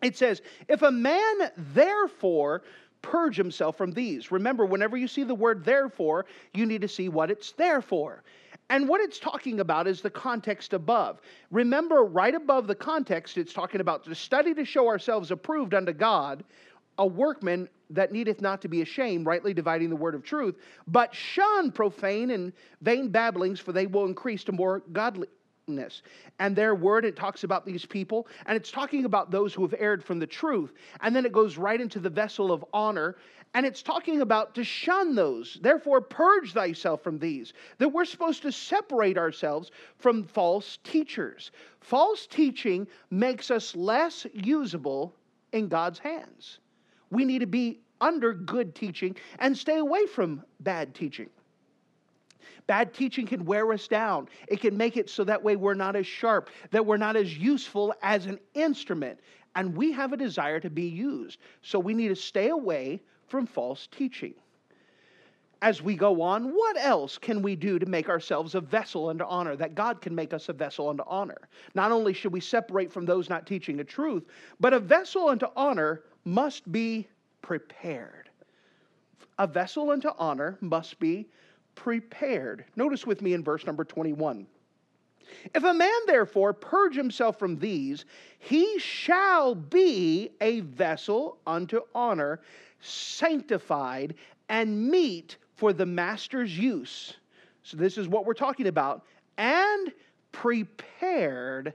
it 0.03 0.17
says, 0.17 0.43
If 0.69 0.83
a 0.83 0.91
man 0.91 1.51
therefore 1.57 2.63
purge 3.05 3.37
himself 3.37 3.77
from 3.77 3.93
these. 3.93 4.33
Remember, 4.33 4.65
whenever 4.65 4.97
you 4.97 5.07
see 5.07 5.25
the 5.25 5.35
word 5.35 5.63
therefore, 5.63 6.25
you 6.55 6.65
need 6.65 6.81
to 6.81 6.89
see 6.89 7.11
what 7.11 7.31
it's 7.31 7.53
there 7.53 7.83
for. 7.83 8.23
And 8.71 8.89
what 8.89 9.03
it's 9.03 9.19
talking 9.19 9.61
about 9.61 9.87
is 9.87 10.01
the 10.01 10.11
context 10.11 10.73
above. 10.73 11.21
Remember, 11.51 12.05
right 12.05 12.35
above 12.35 12.67
the 12.67 12.75
context, 12.75 13.37
it's 13.37 13.53
talking 13.53 13.83
about 13.83 14.05
to 14.05 14.15
study 14.15 14.55
to 14.55 14.65
show 14.65 14.89
ourselves 14.89 15.31
approved 15.31 15.75
unto 15.75 15.93
God, 15.93 16.45
a 16.99 17.07
workman 17.07 17.69
that 17.91 18.13
needeth 18.13 18.41
not 18.41 18.63
to 18.63 18.69
be 18.69 18.83
ashamed, 18.83 19.27
rightly 19.27 19.55
dividing 19.55 19.91
the 19.91 19.97
word 19.97 20.15
of 20.15 20.23
truth, 20.25 20.57
but 20.87 21.15
shun 21.15 21.71
profane 21.71 22.31
and 22.31 22.53
vain 22.81 23.09
babblings, 23.09 23.61
for 23.61 23.73
they 23.73 23.87
will 23.87 24.07
increase 24.07 24.45
to 24.45 24.53
more 24.53 24.83
godliness. 24.93 26.03
And 26.39 26.55
their 26.55 26.75
word, 26.75 27.05
it 27.05 27.17
talks 27.17 27.45
about 27.45 27.65
these 27.65 27.87
people, 27.87 28.27
and 28.47 28.57
it's 28.57 28.71
talking 28.71 29.05
about 29.05 29.31
those 29.31 29.55
who 29.55 29.63
have 29.63 29.75
erred 29.79 30.05
from 30.05 30.19
the 30.19 30.27
truth. 30.27 30.73
And 31.01 31.15
then 31.15 31.25
it 31.25 31.33
goes 31.33 31.57
right 31.57 31.81
into 31.81 31.99
the 31.99 32.11
vessel 32.11 32.53
of 32.53 32.65
honor, 32.73 33.17
and 33.55 33.65
it's 33.65 33.83
talking 33.83 34.21
about 34.21 34.55
to 34.57 34.65
shun 34.65 35.15
those. 35.15 35.59
Therefore, 35.63 36.01
purge 36.01 36.53
thyself 36.53 37.03
from 37.03 37.19
these. 37.19 37.53
That 37.79 37.89
we're 37.89 38.05
supposed 38.05 38.43
to 38.43 38.53
separate 38.53 39.17
ourselves 39.17 39.71
from 39.97 40.25
false 40.25 40.79
teachers. 40.83 41.53
False 41.81 42.27
teaching 42.27 42.87
makes 43.11 43.51
us 43.51 43.77
less 43.77 44.27
usable 44.33 45.15
in 45.53 45.69
God's 45.69 46.01
hands. 46.01 46.59
We 47.11 47.25
need 47.25 47.41
to 47.41 47.47
be 47.47 47.81
under 48.01 48.33
good 48.33 48.75
teaching 48.75 49.17
and 49.39 49.57
stay 49.57 49.79
away 49.79 50.07
from 50.07 50.43
bad 50.61 50.95
teaching. 50.95 51.31
Bad 52.67 52.95
teaching 52.95 53.27
can 53.27 53.45
wear 53.45 53.73
us 53.73 53.87
down. 53.87 54.29
It 54.49 54.61
can 54.61 54.77
make 54.77 54.97
it 54.97 55.11
so 55.11 55.25
that 55.25 55.43
way 55.43 55.57
we're 55.57 55.75
not 55.75 55.97
as 55.97 56.07
sharp, 56.07 56.51
that 56.71 56.85
we're 56.85 56.97
not 56.97 57.17
as 57.17 57.37
useful 57.37 57.95
as 58.03 58.27
an 58.27 58.39
instrument. 58.55 59.21
And 59.55 59.77
we 59.77 59.93
have 59.93 60.13
a 60.13 60.17
desire 60.17 60.61
to 60.61 60.71
be 60.71 60.87
used. 60.87 61.39
So 61.63 61.79
we 61.79 61.95
need 61.95 62.09
to 62.09 62.17
stay 62.17 62.49
away 62.49 63.01
from 63.29 63.47
false 63.47 63.87
teaching. 63.91 64.35
As 65.63 65.81
we 65.81 65.95
go 65.95 66.21
on, 66.21 66.51
what 66.55 66.77
else 66.79 67.17
can 67.17 67.41
we 67.41 67.57
do 67.57 67.79
to 67.79 67.87
make 67.87 68.09
ourselves 68.09 68.55
a 68.55 68.61
vessel 68.61 69.09
unto 69.09 69.25
honor, 69.25 69.57
that 69.57 69.75
God 69.75 70.03
can 70.03 70.15
make 70.15 70.35
us 70.35 70.49
a 70.49 70.53
vessel 70.53 70.91
unto 70.91 71.05
honor? 71.07 71.49
Not 71.75 71.93
only 71.93 72.13
should 72.13 72.33
we 72.33 72.41
separate 72.41 72.93
from 72.93 73.07
those 73.07 73.31
not 73.31 73.47
teaching 73.47 73.77
the 73.77 73.85
truth, 73.85 74.25
but 74.61 74.75
a 74.75 74.81
vessel 74.81 75.29
unto 75.29 75.47
honor 75.57 76.03
must 76.25 76.71
be 76.71 77.09
prepared. 77.43 78.31
A 79.39 79.47
vessel 79.47 79.91
unto 79.91 80.11
honor 80.19 80.57
must 80.61 80.99
be 80.99 81.27
prepared. 81.75 82.65
Notice 82.77 83.07
with 83.07 83.21
me 83.21 83.35
in 83.35 83.43
verse 83.43 83.67
number 83.67 83.85
21. 83.85 84.47
If 85.55 85.65
a 85.65 85.75
man 85.75 85.91
therefore 86.07 86.53
purge 86.53 86.95
himself 86.95 87.39
from 87.39 87.59
these, 87.59 88.05
he 88.39 88.79
shall 88.79 89.55
be 89.55 90.31
a 90.41 90.61
vessel 90.61 91.39
unto 91.47 91.81
honor, 91.95 92.41
sanctified, 92.81 94.15
and 94.49 94.89
meet 94.89 95.37
for 95.57 95.73
the 95.73 95.87
master's 95.87 96.57
use. 96.57 97.15
So, 97.63 97.77
this 97.77 97.97
is 97.97 98.09
what 98.09 98.27
we're 98.27 98.35
talking 98.35 98.67
about. 98.67 99.05
And 99.39 99.93
prepared 100.33 101.73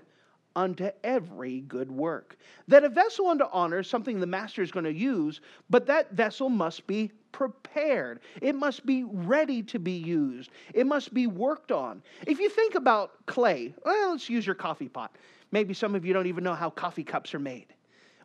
unto 0.55 0.89
every 1.03 1.61
good 1.61 1.91
work. 1.91 2.37
That 2.67 2.83
a 2.83 2.89
vessel 2.89 3.27
unto 3.27 3.45
honor 3.51 3.79
is 3.79 3.87
something 3.87 4.19
the 4.19 4.27
master 4.27 4.61
is 4.61 4.71
going 4.71 4.85
to 4.85 4.93
use, 4.93 5.41
but 5.69 5.85
that 5.87 6.11
vessel 6.11 6.49
must 6.49 6.85
be 6.87 7.11
prepared. 7.31 8.19
It 8.41 8.55
must 8.55 8.85
be 8.85 9.03
ready 9.03 9.63
to 9.63 9.79
be 9.79 9.93
used. 9.93 10.51
It 10.73 10.87
must 10.87 11.13
be 11.13 11.27
worked 11.27 11.71
on. 11.71 12.01
If 12.25 12.39
you 12.39 12.49
think 12.49 12.75
about 12.75 13.25
clay, 13.25 13.73
well, 13.85 14.11
let's 14.11 14.29
use 14.29 14.45
your 14.45 14.55
coffee 14.55 14.89
pot. 14.89 15.15
Maybe 15.51 15.73
some 15.73 15.95
of 15.95 16.05
you 16.05 16.13
don't 16.13 16.27
even 16.27 16.43
know 16.43 16.55
how 16.55 16.69
coffee 16.69 17.03
cups 17.03 17.33
are 17.33 17.39
made. 17.39 17.67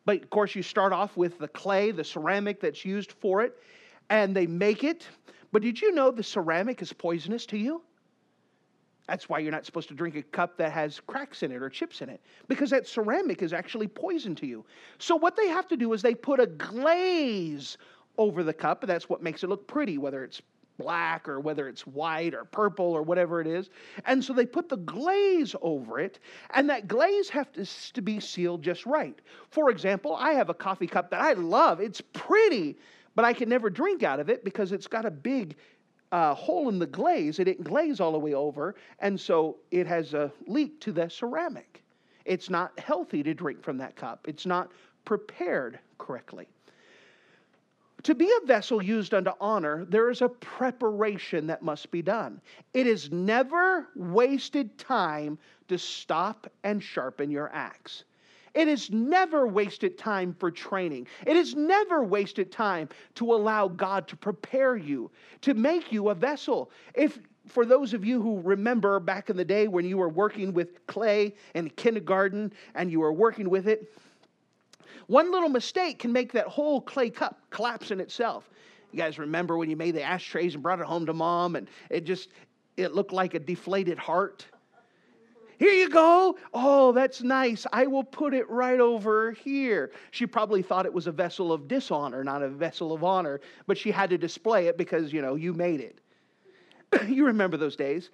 But 0.04 0.23
of 0.23 0.31
course, 0.31 0.54
you 0.54 0.62
start 0.62 0.93
off 0.93 1.16
with 1.16 1.38
the 1.38 1.49
clay, 1.49 1.90
the 1.90 2.04
ceramic 2.04 2.61
that's 2.61 2.85
used 2.85 3.12
for 3.12 3.43
it, 3.43 3.57
and 4.11 4.37
they 4.37 4.47
make 4.47 4.85
it. 4.85 5.07
But 5.52 5.62
did 5.62 5.81
you 5.81 5.93
know 5.93 6.11
the 6.11 6.23
ceramic 6.23 6.83
is 6.83 6.93
poisonous 6.93 7.47
to 7.47 7.57
you? 7.57 7.83
That's 9.06 9.28
why 9.28 9.38
you're 9.40 9.52
not 9.52 9.66
supposed 9.66 9.88
to 9.88 9.94
drink 9.94 10.16
a 10.16 10.23
cup 10.23 10.56
that 10.56 10.73
has 10.73 11.00
cracks 11.06 11.42
in 11.42 11.52
it 11.52 11.62
or 11.62 11.68
chips 11.68 12.00
in 12.00 12.08
it, 12.08 12.20
because 12.49 12.70
that 12.70 12.87
ceramic 12.87 13.42
is 13.42 13.52
actually 13.52 13.88
poison 13.88 14.34
to 14.37 14.46
you. 14.46 14.64
So, 14.99 15.14
what 15.14 15.37
they 15.37 15.49
have 15.49 15.68
to 15.68 15.76
do 15.76 15.92
is 15.92 16.00
they 16.00 16.14
put 16.14 16.40
a 16.40 16.46
glaze 16.46 17.76
over 18.16 18.42
the 18.42 18.54
cup, 18.54 18.82
and 18.82 18.90
that's 18.90 19.08
what 19.08 19.23
makes 19.23 19.42
it 19.42 19.49
look 19.49 19.66
pretty, 19.66 19.99
whether 19.99 20.25
it's 20.25 20.40
black 20.78 21.28
or 21.28 21.38
whether 21.38 21.68
it's 21.68 21.87
white 21.87 22.34
or 22.34 22.44
purple 22.44 22.87
or 22.87 23.02
whatever 23.02 23.40
it 23.40 23.46
is. 23.46 23.70
And 24.06 24.23
so 24.25 24.32
they 24.32 24.46
put 24.46 24.68
the 24.68 24.78
glaze 24.78 25.54
over 25.62 26.00
it, 26.00 26.18
and 26.54 26.68
that 26.70 26.88
glaze 26.88 27.28
has 27.28 27.46
to, 27.54 27.92
to 27.92 28.02
be 28.02 28.20
sealed 28.20 28.62
just 28.62 28.87
right. 28.87 29.18
For 29.50 29.70
example, 29.70 30.16
I 30.16 30.32
have 30.32 30.49
a 30.49 30.54
coffee 30.54 30.87
cup 30.87 31.11
that 31.11 31.20
I 31.20 31.34
love. 31.34 31.80
It's 31.80 32.00
pretty, 32.00 32.76
but 33.14 33.25
I 33.25 33.32
can 33.32 33.49
never 33.49 33.70
drink 33.70 34.02
out 34.02 34.18
of 34.18 34.28
it 34.28 34.44
because 34.44 34.73
it's 34.73 34.87
got 34.87 35.04
a 35.04 35.11
big 35.11 35.56
uh, 36.14 36.33
hole 36.33 36.68
in 36.68 36.78
the 36.78 36.87
glaze. 36.87 37.40
It 37.40 37.44
didn't 37.44 37.64
glaze 37.64 37.99
all 37.99 38.12
the 38.12 38.18
way 38.21 38.35
over, 38.35 38.76
and 39.00 39.18
so 39.18 39.56
it 39.73 39.85
has 39.88 40.14
a 40.14 40.33
leak 40.47 40.80
to 40.83 40.92
the 40.92 41.11
ceramic. 41.11 41.83
It's 42.25 42.49
not 42.49 42.78
healthy 42.78 43.25
to 43.25 43.35
drink 43.35 43.64
from 43.64 43.78
that 43.78 43.97
cup. 43.97 44.28
It's 44.28 44.47
not 44.47 44.71
prepared 45.04 45.80
correctly. 45.99 46.47
To 48.04 48.14
be 48.14 48.30
a 48.30 48.47
vessel 48.47 48.80
used 48.80 49.12
unto 49.12 49.33
honor, 49.40 49.87
there 49.87 50.09
is 50.09 50.23
a 50.23 50.28
preparation 50.28 51.49
that 51.49 51.62
must 51.62 51.90
be 51.90 52.00
done. 52.00 52.40
It 52.75 52.87
is 52.87 53.11
never 53.11 53.88
wasted 53.97 54.78
time 54.78 55.37
to 55.66 55.78
stop 55.78 56.47
and 56.62 56.80
sharpen 56.80 57.28
your 57.28 57.50
axe. 57.52 58.04
It 58.54 58.68
is 58.68 58.90
never 58.90 59.46
wasted 59.49 59.99
time 59.99 60.34
for 60.38 60.50
training. 60.50 61.08
It 61.26 61.37
is 61.37 61.54
never 61.56 62.04
wasted 62.04 62.52
time 62.52 62.88
to 63.16 63.34
allow 63.34 63.68
God 63.68 64.06
to 64.08 64.16
prepare 64.16 64.76
you, 64.76 65.11
to 65.40 65.54
make 65.54 65.90
you 65.90 66.11
a 66.11 66.14
vessel. 66.14 66.70
If 66.94 67.18
for 67.46 67.66
those 67.66 67.92
of 67.92 68.04
you 68.04 68.23
who 68.23 68.40
remember 68.40 69.00
back 69.00 69.28
in 69.28 69.37
the 69.37 69.44
day 69.44 69.68
when 69.68 69.84
you 69.84 69.99
were 69.99 70.08
working 70.08 70.54
with 70.54 70.87
clay 70.87 71.34
in 71.54 71.68
kindergarten 71.70 72.52
and 72.75 72.90
you 72.90 73.00
were 73.00 73.12
working 73.12 73.50
with 73.50 73.66
it, 73.66 73.92
one 75.08 75.30
little 75.30 75.49
mistake 75.49 75.99
can 75.99 76.12
make 76.12 76.32
that 76.32 76.46
whole 76.46 76.80
clay 76.80 77.11
cup 77.11 77.40
collapse 77.50 77.90
in 77.90 78.00
itself. 78.00 78.49
You 78.92 78.99
guys 78.99 79.18
remember 79.18 79.58
when 79.58 79.68
you 79.68 79.76
made 79.76 79.94
the 79.96 80.02
ashtrays 80.02 80.54
and 80.54 80.62
brought 80.62 80.80
it 80.80 80.87
home 80.87 81.04
to 81.06 81.12
mom, 81.12 81.56
and 81.56 81.68
it 81.90 82.04
just 82.04 82.28
it 82.76 82.94
looked 82.94 83.12
like 83.12 83.34
a 83.34 83.38
deflated 83.38 83.99
heart. 83.99 84.46
Here 85.58 85.73
you 85.73 85.88
go. 85.88 86.37
Oh, 86.52 86.92
that's 86.92 87.23
nice. 87.23 87.66
I 87.73 87.87
will 87.87 88.04
put 88.04 88.34
it 88.34 88.49
right 88.50 88.80
over 88.80 89.32
here. 89.32 89.92
She 90.11 90.26
probably 90.26 90.62
thought 90.62 90.87
it 90.87 90.92
was 90.92 91.06
a 91.06 91.12
vessel 91.12 91.52
of 91.52 91.68
dishonor, 91.68 92.25
not 92.25 92.42
a 92.42 92.49
vessel 92.49 92.92
of 92.92 93.04
honor, 93.04 93.40
but 93.66 93.78
she 93.78 93.90
had 93.90 94.11
to 94.11 94.18
display 94.18 94.66
it 94.66 94.76
because, 94.76 95.12
you 95.12 95.23
know, 95.23 95.34
you 95.34 95.52
made 95.52 95.80
it. 95.80 96.00
you 97.08 97.25
remember 97.26 97.56
those 97.56 97.76
days. 97.76 98.11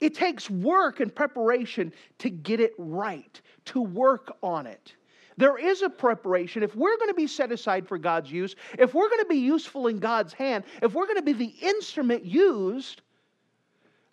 It 0.00 0.14
takes 0.14 0.50
work 0.50 1.00
and 1.00 1.14
preparation 1.14 1.92
to 2.18 2.30
get 2.30 2.60
it 2.60 2.74
right, 2.78 3.40
to 3.66 3.80
work 3.80 4.36
on 4.42 4.66
it. 4.66 4.94
There 5.36 5.58
is 5.58 5.82
a 5.82 5.90
preparation. 5.90 6.62
If 6.62 6.76
we're 6.76 6.96
going 6.96 7.08
to 7.08 7.14
be 7.14 7.26
set 7.26 7.50
aside 7.50 7.88
for 7.88 7.98
God's 7.98 8.30
use, 8.30 8.54
if 8.78 8.94
we're 8.94 9.08
going 9.08 9.22
to 9.22 9.28
be 9.28 9.38
useful 9.38 9.88
in 9.88 9.98
God's 9.98 10.32
hand, 10.32 10.64
if 10.82 10.94
we're 10.94 11.06
going 11.06 11.16
to 11.16 11.22
be 11.22 11.32
the 11.32 11.54
instrument 11.60 12.24
used, 12.24 13.02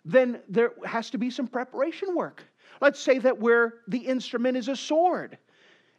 then 0.04 0.40
there 0.48 0.72
has 0.84 1.10
to 1.10 1.18
be 1.18 1.30
some 1.30 1.46
preparation 1.46 2.14
work. 2.14 2.42
Let's 2.82 2.98
say 2.98 3.20
that 3.20 3.38
where 3.38 3.74
the 3.86 3.98
instrument 3.98 4.56
is 4.56 4.66
a 4.66 4.74
sword. 4.74 5.38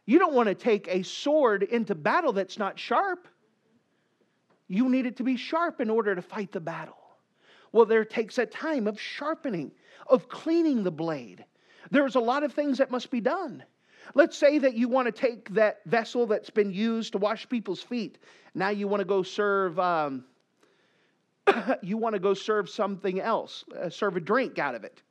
You 0.06 0.20
don't 0.20 0.34
want 0.34 0.50
to 0.50 0.54
take 0.54 0.90
a 0.90 1.02
sword 1.02 1.64
into 1.64 1.96
battle 1.96 2.34
that's 2.34 2.60
not 2.60 2.78
sharp. 2.78 3.26
You 4.68 4.90
need 4.90 5.06
it 5.06 5.16
to 5.16 5.24
be 5.24 5.38
sharp 5.38 5.80
in 5.80 5.90
order 5.90 6.14
to 6.14 6.22
fight 6.22 6.52
the 6.52 6.60
battle. 6.60 6.98
Well, 7.72 7.86
there 7.86 8.04
takes 8.04 8.38
a 8.38 8.46
time 8.46 8.86
of 8.86 9.00
sharpening, 9.00 9.72
of 10.08 10.28
cleaning 10.28 10.84
the 10.84 10.92
blade. 10.92 11.46
There's 11.90 12.16
a 12.16 12.20
lot 12.20 12.44
of 12.44 12.52
things 12.52 12.80
that 12.80 12.92
must 12.92 13.10
be 13.10 13.22
done. 13.22 13.64
Let's 14.14 14.38
say 14.38 14.60
that 14.60 14.74
you 14.74 14.90
want 14.90 15.06
to 15.06 15.14
take 15.14 15.54
that 15.54 15.80
vessel 15.86 16.28
that's 16.28 16.50
been 16.50 16.74
used 16.74 17.14
to 17.14 17.18
wash 17.18 17.48
people's 17.48 17.82
feet. 17.82 18.18
Now 18.56 18.72
you 18.72 18.90
want 18.90 19.00
to 19.00 19.06
go 19.06 19.24
serve. 19.24 19.80
Um, 19.80 20.26
you 21.82 21.96
want 21.96 22.16
to 22.16 22.20
go 22.20 22.34
serve 22.34 22.70
something 22.70 23.22
else, 23.22 23.64
uh, 23.74 23.90
serve 23.90 24.18
a 24.18 24.20
drink 24.20 24.60
out 24.60 24.76
of 24.76 24.84
it. 24.84 25.02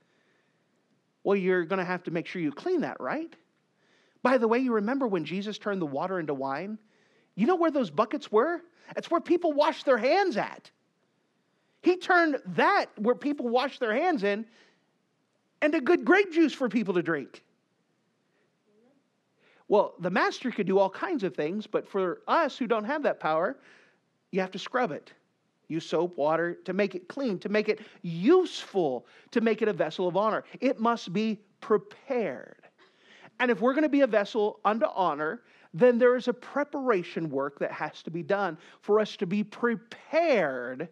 Well, 1.24 1.36
you're 1.36 1.64
going 1.64 1.78
to 1.78 1.84
have 1.84 2.02
to 2.04 2.10
make 2.10 2.26
sure 2.26 2.42
you 2.42 2.52
clean 2.52 2.80
that, 2.80 3.00
right? 3.00 3.34
By 4.22 4.38
the 4.38 4.48
way, 4.48 4.58
you 4.58 4.72
remember 4.72 5.06
when 5.06 5.24
Jesus 5.24 5.58
turned 5.58 5.80
the 5.80 5.86
water 5.86 6.20
into 6.20 6.34
wine? 6.34 6.78
You 7.34 7.46
know 7.46 7.56
where 7.56 7.70
those 7.70 7.90
buckets 7.90 8.30
were? 8.30 8.60
It's 8.96 9.10
where 9.10 9.20
people 9.20 9.52
wash 9.52 9.84
their 9.84 9.98
hands 9.98 10.36
at. 10.36 10.70
He 11.82 11.96
turned 11.96 12.36
that, 12.54 12.86
where 12.96 13.14
people 13.14 13.48
wash 13.48 13.78
their 13.78 13.94
hands 13.94 14.22
in, 14.22 14.46
into 15.60 15.80
good 15.80 16.04
grape 16.04 16.32
juice 16.32 16.52
for 16.52 16.68
people 16.68 16.94
to 16.94 17.02
drink. 17.02 17.42
Well, 19.68 19.94
the 20.00 20.10
master 20.10 20.50
could 20.50 20.66
do 20.66 20.78
all 20.78 20.90
kinds 20.90 21.24
of 21.24 21.34
things, 21.34 21.66
but 21.66 21.88
for 21.88 22.20
us 22.28 22.58
who 22.58 22.66
don't 22.66 22.84
have 22.84 23.04
that 23.04 23.20
power, 23.20 23.56
you 24.30 24.40
have 24.40 24.50
to 24.52 24.58
scrub 24.58 24.92
it. 24.92 25.12
Use 25.68 25.86
soap, 25.86 26.16
water 26.16 26.54
to 26.64 26.72
make 26.72 26.94
it 26.94 27.08
clean, 27.08 27.38
to 27.40 27.48
make 27.48 27.68
it 27.68 27.80
useful, 28.02 29.06
to 29.30 29.40
make 29.40 29.62
it 29.62 29.68
a 29.68 29.72
vessel 29.72 30.08
of 30.08 30.16
honor. 30.16 30.44
It 30.60 30.80
must 30.80 31.12
be 31.12 31.40
prepared. 31.60 32.62
And 33.40 33.50
if 33.50 33.60
we're 33.60 33.72
going 33.72 33.82
to 33.82 33.88
be 33.88 34.02
a 34.02 34.06
vessel 34.06 34.60
unto 34.64 34.86
honor, 34.94 35.42
then 35.74 35.98
there 35.98 36.16
is 36.16 36.28
a 36.28 36.32
preparation 36.32 37.30
work 37.30 37.58
that 37.58 37.72
has 37.72 38.02
to 38.02 38.10
be 38.10 38.22
done 38.22 38.58
for 38.82 39.00
us 39.00 39.16
to 39.16 39.26
be 39.26 39.42
prepared 39.42 40.88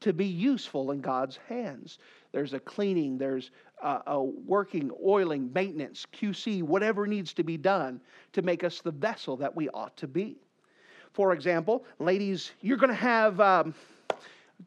to 0.00 0.12
be 0.12 0.26
useful 0.26 0.90
in 0.90 1.00
God's 1.00 1.38
hands. 1.48 1.98
There's 2.32 2.52
a 2.52 2.60
cleaning, 2.60 3.16
there's 3.16 3.50
a, 3.82 4.00
a, 4.06 4.22
working, 4.22 4.90
oiling, 5.02 5.50
maintenance, 5.54 6.06
QC, 6.12 6.62
whatever 6.62 7.06
needs 7.06 7.32
to 7.34 7.42
be 7.42 7.56
done 7.56 8.00
to 8.32 8.42
make 8.42 8.64
us 8.64 8.80
the 8.80 8.90
vessel 8.90 9.36
that 9.38 9.54
we 9.54 9.70
ought 9.70 9.96
to 9.96 10.06
be. 10.06 10.36
For 11.12 11.32
example, 11.32 11.86
ladies, 12.00 12.50
you're 12.60 12.76
going 12.76 12.90
to 12.90 12.94
have. 12.94 13.40
Um, 13.40 13.74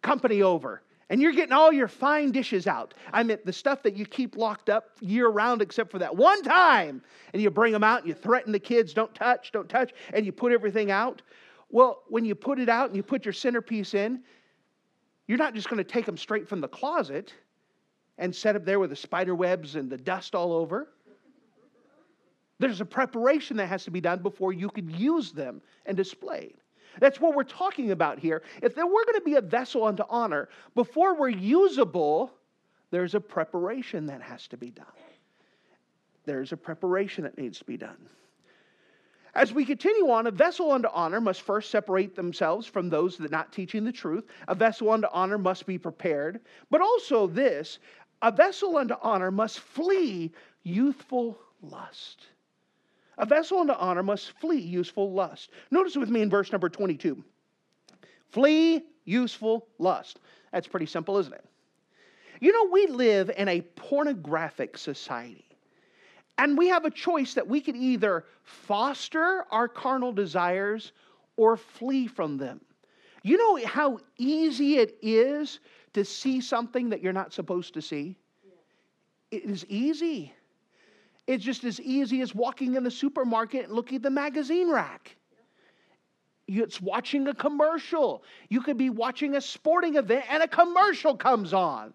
company 0.02 0.42
over 0.42 0.82
and 1.10 1.22
you're 1.22 1.32
getting 1.32 1.54
all 1.54 1.72
your 1.72 1.88
fine 1.88 2.32
dishes 2.32 2.68
out. 2.68 2.94
I 3.14 3.24
mean, 3.24 3.38
the 3.46 3.54
stuff 3.54 3.82
that 3.84 3.96
you 3.96 4.06
keep 4.06 4.36
locked 4.36 4.70
up 4.70 4.92
year 5.00 5.30
round, 5.30 5.62
except 5.62 5.90
for 5.90 6.00
that 6.00 6.16
one 6.16 6.44
time. 6.44 7.02
And 7.34 7.42
you 7.42 7.50
bring 7.50 7.72
them 7.72 7.84
out 7.84 8.00
and 8.00 8.08
you 8.08 8.14
threaten 8.14 8.52
the 8.52 8.60
kids, 8.60 8.94
don't 8.94 9.14
touch, 9.16 9.52
don't 9.52 9.70
touch, 9.70 9.94
and 10.14 10.26
you 10.26 10.32
put 10.32 10.52
everything 10.52 10.92
out. 10.92 11.22
Well, 11.70 12.04
when 12.10 12.26
you 12.26 12.36
put 12.36 12.60
it 12.60 12.70
out 12.70 12.88
and 12.88 12.96
you 12.96 13.04
put 13.04 13.26
your 13.26 13.34
centerpiece 13.34 13.94
in, 13.94 14.22
you're 15.28 15.38
not 15.38 15.54
just 15.54 15.70
going 15.70 15.78
to 15.78 15.84
take 15.84 16.06
them 16.06 16.18
straight 16.18 16.48
from 16.48 16.62
the 16.62 16.68
closet 16.68 17.34
and 18.18 18.36
set 18.36 18.56
up 18.56 18.66
there 18.66 18.80
with 18.80 18.90
the 18.90 18.96
spider 18.96 19.36
webs 19.36 19.76
and 19.76 19.90
the 19.90 19.98
dust 19.98 20.36
all 20.36 20.54
over. 20.54 20.90
There's 22.60 22.82
a 22.82 22.86
preparation 22.86 23.58
that 23.58 23.68
has 23.68 23.84
to 23.84 23.92
be 23.92 24.02
done 24.02 24.20
before 24.20 24.52
you 24.52 24.70
can 24.70 24.90
use 24.90 25.32
them 25.32 25.62
and 25.86 25.96
display. 25.96 26.56
That's 27.00 27.20
what 27.20 27.36
we're 27.36 27.44
talking 27.44 27.92
about 27.92 28.20
here. 28.20 28.42
If 28.62 28.76
we're 28.76 28.84
going 28.86 29.16
to 29.16 29.22
be 29.26 29.36
a 29.36 29.42
vessel 29.42 29.86
unto 29.86 30.04
honor, 30.10 30.50
before 30.76 31.16
we're 31.16 31.30
usable, 31.30 32.32
there's 32.92 33.16
a 33.16 33.20
preparation 33.20 34.06
that 34.08 34.22
has 34.22 34.48
to 34.50 34.58
be 34.58 34.72
done. 34.72 34.86
There's 36.26 36.52
a 36.52 36.58
preparation 36.58 37.24
that 37.24 37.38
needs 37.38 37.60
to 37.60 37.66
be 37.66 37.78
done. 37.78 38.10
As 39.36 39.54
we 39.54 39.66
continue 39.66 40.10
on, 40.10 40.26
a 40.26 40.32
vessel 40.32 40.72
unto 40.72 40.88
honor 40.92 41.22
must 41.22 41.42
first 41.42 41.70
separate 41.70 42.16
themselves 42.16 42.66
from 42.66 42.90
those 42.90 43.18
that 43.18 43.28
are 43.28 43.30
not 43.30 43.54
teaching 43.54 43.84
the 43.84 43.92
truth. 43.92 44.26
A 44.48 44.56
vessel 44.56 44.90
unto 44.90 45.08
honor 45.12 45.38
must 45.38 45.68
be 45.68 45.78
prepared. 45.78 46.42
But 46.72 46.82
also, 46.82 47.28
this 47.28 47.80
a 48.24 48.32
vessel 48.32 48.78
unto 48.78 48.96
honor 49.02 49.30
must 49.30 49.60
flee 49.60 50.32
youthful 50.64 51.38
lust. 51.62 52.26
A 53.18 53.26
vessel 53.26 53.60
unto 53.60 53.74
honor 53.74 54.04
must 54.04 54.32
flee 54.40 54.60
useful 54.60 55.12
lust. 55.12 55.50
Notice 55.72 55.96
with 55.96 56.10
me 56.10 56.22
in 56.22 56.30
verse 56.30 56.52
number 56.52 56.70
22. 56.70 57.24
Flee 58.30 58.84
useful 59.06 59.68
lust. 59.80 60.20
That's 60.52 60.68
pretty 60.68 60.86
simple, 60.86 61.18
isn't 61.18 61.34
it? 61.34 61.46
You 62.40 62.52
know, 62.54 62.72
we 62.72 62.88
live 62.88 63.32
in 63.36 63.48
a 63.48 63.62
pornographic 63.62 64.78
society. 64.78 65.46
And 66.38 66.56
we 66.58 66.68
have 66.68 66.86
a 66.86 66.92
choice 66.92 67.34
that 67.34 67.48
we 67.48 67.62
could 67.62 67.76
either 67.76 68.26
foster 68.44 69.46
our 69.50 69.68
carnal 69.68 70.12
desires 70.12 70.92
or 71.36 71.58
flee 71.58 72.08
from 72.08 72.38
them. 72.38 72.62
You 73.24 73.38
know 73.38 73.66
how 73.66 74.00
easy 74.18 74.78
it 74.78 74.98
is 75.02 75.60
to 75.94 76.06
see 76.06 76.40
something 76.40 76.90
that 76.90 77.02
you're 77.02 77.14
not 77.14 77.34
supposed 77.34 77.74
to 77.74 77.82
see? 77.82 78.18
It 79.32 79.44
is 79.44 79.66
easy. 79.68 80.32
It's 81.28 81.44
just 81.44 81.66
as 81.66 81.80
easy 81.82 82.22
as 82.22 82.34
walking 82.34 82.76
in 82.76 82.84
the 82.84 82.92
supermarket 82.92 83.66
and 83.66 83.74
looking 83.74 83.98
at 83.98 84.02
the 84.02 84.10
magazine 84.10 84.72
rack. 84.72 85.16
It's 86.48 86.82
watching 86.82 87.28
a 87.28 87.36
commercial. 87.36 88.24
You 88.50 88.62
could 88.62 88.78
be 88.78 88.90
watching 88.90 89.36
a 89.36 89.42
sporting 89.42 89.98
event 89.98 90.24
and 90.30 90.42
a 90.42 90.48
commercial 90.48 91.18
comes 91.18 91.54
on. 91.54 91.94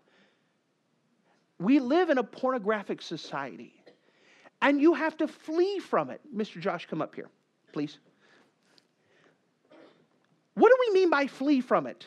We 1.59 1.81
live 1.81 2.11
in 2.11 2.19
a 2.19 2.23
pornographic 2.23 3.01
society. 3.01 3.75
And 4.61 4.81
you 4.81 4.95
have 4.95 5.17
to 5.17 5.27
flee 5.27 5.79
from 5.79 6.11
it. 6.11 6.21
Mr. 6.35 6.61
Josh, 6.61 6.87
come 6.87 7.01
up 7.01 7.15
here, 7.15 7.29
please. 7.73 7.99
What 10.55 10.69
do 10.69 10.77
we 10.89 11.01
mean 11.01 11.09
by 11.09 11.27
flee 11.27 11.63
from 11.63 11.87
it? 11.87 12.07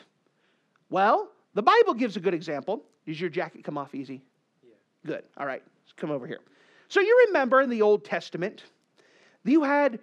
Well, 0.88 1.30
the 1.54 1.62
Bible 1.62 1.94
gives 1.94 2.16
a 2.16 2.20
good 2.20 2.34
example. 2.34 2.84
Does 3.06 3.20
your 3.20 3.30
jacket 3.30 3.64
come 3.64 3.76
off 3.76 3.94
easy? 3.94 4.22
Yeah. 4.62 4.74
Good. 5.04 5.24
All 5.36 5.46
right. 5.46 5.62
Let's 5.84 5.92
come 5.96 6.10
over 6.10 6.26
here. 6.26 6.40
So 6.88 7.00
you 7.00 7.26
remember 7.28 7.60
in 7.60 7.70
the 7.70 7.82
Old 7.82 8.04
Testament, 8.04 8.64
you 9.44 9.62
had 9.62 9.98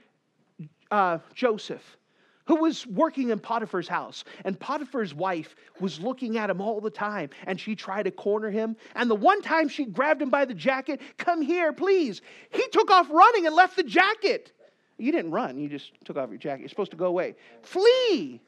uh, 0.91 1.19
Joseph 1.33 1.97
who 2.45 2.55
was 2.55 2.85
working 2.87 3.29
in 3.29 3.39
Potiphar's 3.39 3.87
house. 3.87 4.23
And 4.43 4.59
Potiphar's 4.59 5.13
wife 5.13 5.55
was 5.79 5.99
looking 5.99 6.37
at 6.37 6.49
him 6.49 6.61
all 6.61 6.81
the 6.81 6.89
time, 6.89 7.29
and 7.47 7.59
she 7.59 7.75
tried 7.75 8.03
to 8.03 8.11
corner 8.11 8.49
him. 8.49 8.75
And 8.95 9.09
the 9.09 9.15
one 9.15 9.41
time 9.41 9.69
she 9.69 9.85
grabbed 9.85 10.21
him 10.21 10.29
by 10.29 10.45
the 10.45 10.53
jacket, 10.53 11.01
Come 11.17 11.41
here, 11.41 11.73
please. 11.73 12.21
He 12.49 12.67
took 12.69 12.91
off 12.91 13.09
running 13.09 13.45
and 13.45 13.55
left 13.55 13.75
the 13.75 13.83
jacket. 13.83 14.51
You 14.97 15.11
didn't 15.11 15.31
run, 15.31 15.57
you 15.57 15.69
just 15.69 15.91
took 16.05 16.17
off 16.17 16.29
your 16.29 16.37
jacket. 16.37 16.61
You're 16.61 16.69
supposed 16.69 16.91
to 16.91 16.97
go 16.97 17.05
away. 17.05 17.35
Flee. 17.61 18.41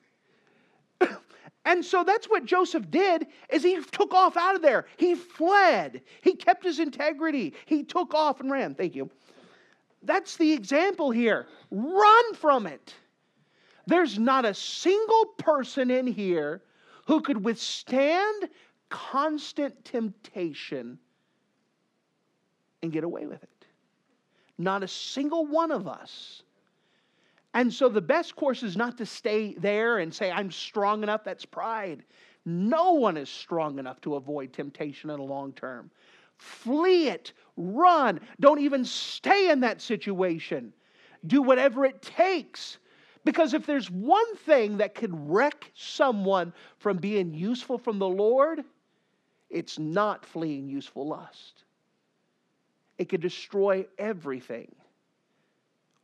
And 1.65 1.83
so 1.83 2.03
that's 2.03 2.27
what 2.27 2.45
Joseph 2.45 2.89
did 2.91 3.25
is 3.49 3.63
he 3.63 3.81
took 3.81 4.13
off 4.13 4.37
out 4.37 4.55
of 4.55 4.61
there. 4.61 4.85
He 4.97 5.15
fled. 5.15 6.01
He 6.21 6.35
kept 6.35 6.63
his 6.63 6.79
integrity. 6.79 7.53
He 7.65 7.83
took 7.83 8.13
off 8.13 8.39
and 8.39 8.51
ran. 8.51 8.75
Thank 8.75 8.95
you. 8.95 9.09
That's 10.03 10.37
the 10.37 10.53
example 10.53 11.09
here. 11.09 11.47
Run 11.71 12.33
from 12.35 12.67
it. 12.67 12.93
There's 13.87 14.19
not 14.19 14.45
a 14.45 14.53
single 14.53 15.25
person 15.37 15.89
in 15.89 16.05
here 16.05 16.61
who 17.07 17.21
could 17.21 17.43
withstand 17.43 18.49
constant 18.89 19.83
temptation 19.83 20.99
and 22.83 22.91
get 22.91 23.03
away 23.03 23.25
with 23.25 23.41
it. 23.41 23.49
Not 24.57 24.83
a 24.83 24.87
single 24.87 25.45
one 25.47 25.71
of 25.71 25.87
us. 25.87 26.43
And 27.55 27.73
so 27.73 27.87
the 27.87 28.01
best 28.01 28.35
course 28.35 28.63
is 28.63 28.75
not 28.75 28.97
to 28.97 29.05
stay 29.05 29.53
there 29.53 29.99
and 29.99 30.13
say, 30.13 30.29
I'm 30.29 30.51
strong 30.51 31.03
enough. 31.03 31.23
That's 31.23 31.45
pride. 31.45 32.03
No 32.45 32.91
one 32.91 33.15
is 33.15 33.29
strong 33.29 33.79
enough 33.79 34.01
to 34.01 34.15
avoid 34.15 34.51
temptation 34.51 35.09
in 35.09 35.15
the 35.15 35.23
long 35.23 35.53
term. 35.53 35.89
Flee 36.35 37.07
it, 37.07 37.31
run. 37.55 38.19
Don't 38.41 38.59
even 38.59 38.83
stay 38.83 39.49
in 39.49 39.61
that 39.61 39.81
situation. 39.81 40.73
Do 41.27 41.41
whatever 41.41 41.85
it 41.85 42.01
takes. 42.01 42.77
Because 43.23 43.53
if 43.53 43.65
there's 43.65 43.89
one 43.89 44.35
thing 44.35 44.77
that 44.77 44.93
could 44.93 45.13
wreck 45.13 45.71
someone 45.73 46.51
from 46.77 46.97
being 46.97 47.33
useful 47.33 47.77
from 47.77 47.99
the 47.99 48.07
Lord, 48.07 48.65
it's 49.49 49.79
not 49.79 50.25
fleeing 50.25 50.67
useful 50.67 51.07
lust. 51.07 51.63
It 52.97 53.07
could 53.07 53.21
destroy 53.21 53.87
everything. 53.97 54.75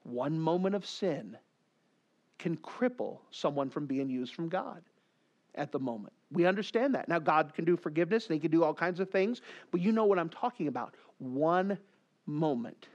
One 0.04 0.40
moment 0.40 0.76
of 0.76 0.86
sin 0.86 1.38
can 2.40 2.58
cripple 2.58 3.20
someone 3.30 3.70
from 3.70 3.86
being 3.86 4.10
used 4.10 4.34
from 4.34 4.50
God 4.50 4.82
at 5.56 5.72
the 5.72 5.80
moment. 5.80 6.14
We 6.32 6.46
understand 6.46 6.96
that. 6.96 7.08
Now, 7.08 7.20
God 7.20 7.54
can 7.54 7.66
do 7.66 7.78
forgiveness 7.78 8.28
and 8.28 8.34
He 8.34 8.40
can 8.40 8.52
do 8.52 8.64
all 8.64 8.74
kinds 8.74 9.00
of 9.00 9.10
things, 9.10 9.42
but 9.70 9.82
you 9.82 9.92
know 9.92 10.06
what 10.06 10.18
I'm 10.18 10.30
talking 10.30 10.68
about. 10.68 10.96
One 11.20 11.78
moment 12.26 12.88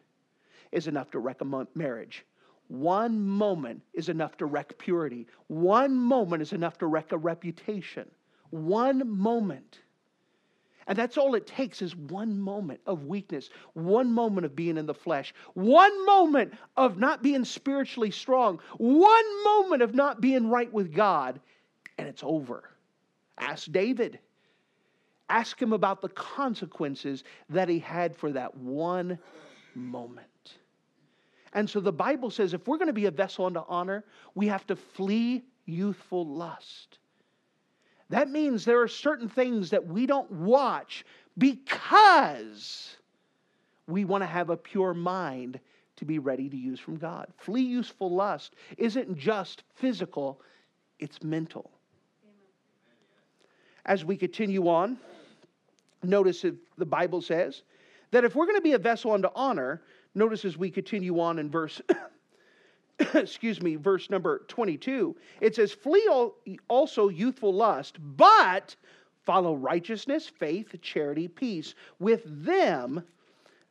is 0.73 0.89
enough 0.89 1.11
to 1.13 1.19
wreck 1.19 1.41
a 1.41 1.67
marriage. 1.75 2.25
One 2.69 3.21
moment 3.21 3.83
is 3.95 4.09
enough 4.09 4.37
to 4.39 4.47
wreck 4.47 4.77
purity. 4.79 5.27
One 5.47 5.95
moment 5.95 6.43
is 6.43 6.53
enough 6.53 6.79
to 6.79 6.87
wreck 6.87 7.13
a 7.13 7.19
reputation. 7.19 8.11
One 8.51 9.09
moment. 9.09 9.81
And 10.87 10.97
that's 10.97 11.19
all 11.19 11.35
it 11.35 11.47
takes 11.47 11.83
is 11.83 11.97
one 11.97 12.39
moment 12.39 12.81
of 12.87 13.07
weakness, 13.07 13.51
one 13.73 14.13
moment 14.13 14.45
of 14.45 14.55
being 14.55 14.77
in 14.77 14.87
the 14.87 14.95
flesh, 14.95 15.35
one 15.55 16.07
moment 16.07 16.55
of 16.77 16.97
not 16.97 17.23
being 17.23 17.45
spiritually 17.45 18.13
strong, 18.13 18.61
one 18.79 19.45
moment 19.45 19.83
of 19.83 19.95
not 19.95 20.21
being 20.21 20.49
right 20.49 20.73
with 20.73 20.95
God, 20.95 21.41
and 21.99 22.07
it's 22.07 22.23
over. 22.23 22.71
Ask 23.39 23.71
David. 23.73 24.21
Ask 25.29 25.61
him 25.61 25.73
about 25.73 26.01
the 26.01 26.09
consequences 26.11 27.25
that 27.51 27.69
he 27.69 27.81
had 27.81 28.17
for 28.17 28.31
that 28.33 28.57
one 28.57 29.19
moment. 29.75 30.27
And 31.53 31.69
so 31.69 31.81
the 31.81 31.93
Bible 31.93 32.31
says 32.31 32.55
if 32.55 32.69
we're 32.69 32.79
going 32.79 32.87
to 32.87 32.93
be 32.93 33.07
a 33.07 33.11
vessel 33.11 33.47
unto 33.47 33.63
honor, 33.67 34.05
we 34.35 34.47
have 34.47 34.67
to 34.69 34.77
flee 34.77 35.43
youthful 35.65 36.25
lust. 36.27 36.99
That 38.11 38.31
means 38.31 38.65
there 38.65 38.81
are 38.81 38.89
certain 38.89 39.29
things 39.29 39.71
that 39.71 39.87
we 39.87 40.07
don't 40.07 40.31
watch 40.31 41.05
because 41.39 42.97
we 43.87 44.05
want 44.05 44.23
to 44.23 44.27
have 44.27 44.51
a 44.51 44.57
pure 44.57 44.95
mind 44.95 45.59
to 45.97 46.05
be 46.05 46.19
ready 46.19 46.49
to 46.49 46.57
use 46.57 46.79
from 46.79 46.97
God. 46.97 47.27
Flee 47.39 47.63
useful 47.63 48.15
lust 48.15 48.55
isn't 48.77 49.17
just 49.17 49.65
physical, 49.75 50.41
it's 50.99 51.23
mental. 51.23 51.71
As 53.87 54.05
we 54.05 54.17
continue 54.17 54.69
on, 54.69 54.99
notice 56.03 56.43
that 56.43 56.57
the 56.77 56.87
Bible 56.87 57.21
says 57.21 57.63
that 58.11 58.25
if 58.25 58.35
we're 58.35 58.47
going 58.47 58.57
to 58.57 58.63
be 58.63 58.73
a 58.73 58.79
vessel 58.79 59.13
unto 59.13 59.29
honor, 59.35 59.83
notice 60.15 60.45
as 60.45 60.57
we 60.57 60.71
continue 60.71 61.21
on 61.21 61.39
in 61.39 61.51
verse 61.51 61.81
excuse 63.15 63.61
me, 63.63 63.77
verse 63.77 64.11
number 64.11 64.43
22, 64.49 65.17
it 65.41 65.55
says, 65.55 65.73
Flee 65.73 66.09
also 66.69 67.09
youthful 67.09 67.53
lust, 67.53 67.99
but 68.01 68.75
follow 69.25 69.55
righteousness, 69.55 70.29
faith, 70.29 70.75
charity, 70.81 71.29
peace 71.29 71.75
with 71.99 72.23
them 72.25 73.03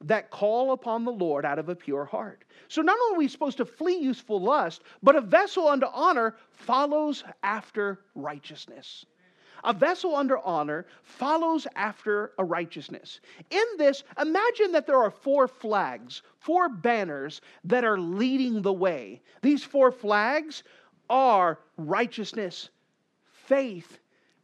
that 0.02 0.30
call 0.30 0.74
upon 0.74 1.06
the 1.06 1.12
Lord 1.12 1.46
out 1.46 1.58
of 1.58 1.70
a 1.70 1.76
pure 1.76 2.06
heart. 2.06 2.44
So 2.68 2.82
not 2.82 2.98
only 3.06 3.16
are 3.16 3.20
we 3.20 3.28
supposed 3.28 3.58
to 3.58 3.66
flee 3.66 3.98
youthful 3.98 4.42
lust, 4.42 4.84
but 5.02 5.16
a 5.16 5.22
vessel 5.22 5.68
unto 5.68 5.88
honor 5.92 6.36
follows 6.52 7.24
after 7.42 8.02
righteousness. 8.14 9.06
A 9.64 9.74
vessel 9.74 10.16
under 10.16 10.38
honor 10.40 10.86
follows 11.04 11.68
after 11.76 12.34
a 12.38 12.44
righteousness. 12.44 13.20
In 13.50 13.66
this, 13.78 14.04
imagine 14.20 14.72
that 14.74 14.86
there 14.86 15.02
are 15.02 15.12
four 15.12 15.48
flags, 15.48 16.22
four 16.40 16.70
banners 16.70 17.42
that 17.64 17.84
are 17.84 18.00
leading 18.00 18.62
the 18.62 18.74
way. 18.74 19.22
These 19.42 19.64
four 19.64 19.92
flags 19.92 20.64
are 21.10 21.60
righteousness, 21.78 22.70
faith, 23.32 24.00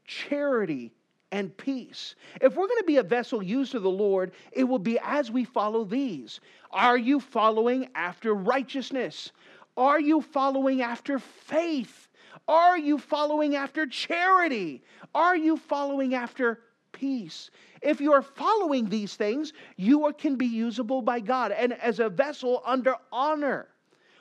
charity, 0.06 0.91
and 1.32 1.56
peace. 1.56 2.15
If 2.41 2.56
we're 2.56 2.67
going 2.67 2.80
to 2.80 2.86
be 2.86 2.97
a 2.97 3.04
vessel 3.04 3.41
used 3.41 3.71
to 3.71 3.80
the 3.80 3.89
Lord, 3.89 4.32
it 4.52 4.65
will 4.65 4.80
be 4.80 5.00
as 5.02 5.32
we 5.32 5.45
follow 5.45 5.86
these. 5.86 6.39
Are 6.71 6.97
you 6.97 7.19
following 7.19 7.89
after 7.95 8.34
righteousness? 8.34 9.32
Are 9.78 10.00
you 10.00 10.21
following 10.21 10.82
after 10.82 11.19
faith? 11.19 12.10
Are 12.48 12.78
you 12.78 12.98
following 12.98 13.56
after 13.56 13.86
charity? 13.86 14.84
Are 15.14 15.36
you 15.36 15.58
following 15.58 16.16
after 16.16 16.62
peace? 16.92 17.52
If 17.82 18.02
you 18.02 18.12
are 18.14 18.22
following 18.22 18.90
these 18.90 19.16
things, 19.16 19.54
you 19.78 20.06
are, 20.06 20.14
can 20.14 20.36
be 20.36 20.46
usable 20.46 21.02
by 21.02 21.20
God 21.20 21.52
and 21.52 21.74
as 21.74 22.00
a 22.00 22.10
vessel 22.10 22.62
under 22.66 22.96
honor. 23.12 23.68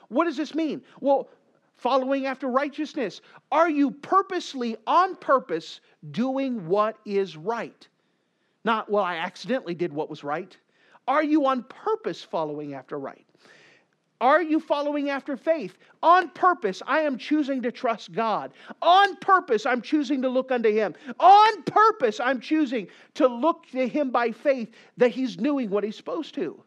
What 0.09 0.25
does 0.25 0.37
this 0.37 0.55
mean? 0.55 0.81
Well, 0.99 1.29
following 1.75 2.25
after 2.25 2.47
righteousness. 2.47 3.21
Are 3.51 3.69
you 3.69 3.91
purposely, 3.91 4.77
on 4.85 5.15
purpose, 5.15 5.81
doing 6.11 6.67
what 6.67 6.97
is 7.05 7.35
right? 7.35 7.87
Not, 8.63 8.89
well, 8.89 9.03
I 9.03 9.15
accidentally 9.17 9.73
did 9.73 9.91
what 9.91 10.09
was 10.09 10.23
right. 10.23 10.55
Are 11.07 11.23
you 11.23 11.47
on 11.47 11.63
purpose 11.63 12.23
following 12.23 12.75
after 12.75 12.99
right? 12.99 13.25
Are 14.21 14.41
you 14.41 14.59
following 14.59 15.09
after 15.09 15.35
faith? 15.35 15.79
On 16.03 16.29
purpose, 16.29 16.83
I 16.85 16.99
am 17.01 17.17
choosing 17.17 17.63
to 17.63 17.71
trust 17.71 18.11
God. 18.11 18.53
On 18.81 19.15
purpose, 19.17 19.65
I'm 19.65 19.81
choosing 19.81 20.21
to 20.21 20.29
look 20.29 20.51
unto 20.51 20.71
Him. 20.71 20.93
On 21.19 21.63
purpose, 21.63 22.19
I'm 22.19 22.39
choosing 22.39 22.87
to 23.15 23.27
look 23.27 23.67
to 23.71 23.87
Him 23.87 24.11
by 24.11 24.31
faith 24.31 24.69
that 24.97 25.09
He's 25.09 25.35
doing 25.35 25.71
what 25.71 25.83
He's 25.83 25.97
supposed 25.97 26.35
to. 26.35 26.63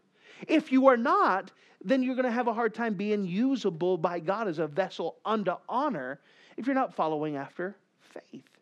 If 0.48 0.72
you 0.72 0.88
are 0.88 0.96
not, 0.96 1.52
then 1.84 2.02
you're 2.02 2.16
going 2.16 2.24
to 2.24 2.32
have 2.32 2.48
a 2.48 2.52
hard 2.52 2.74
time 2.74 2.94
being 2.94 3.24
usable 3.24 3.96
by 3.98 4.18
God 4.18 4.48
as 4.48 4.58
a 4.58 4.66
vessel 4.66 5.16
unto 5.24 5.52
honor 5.68 6.20
if 6.56 6.66
you're 6.66 6.74
not 6.74 6.94
following 6.94 7.36
after 7.36 7.76
faith. 8.00 8.53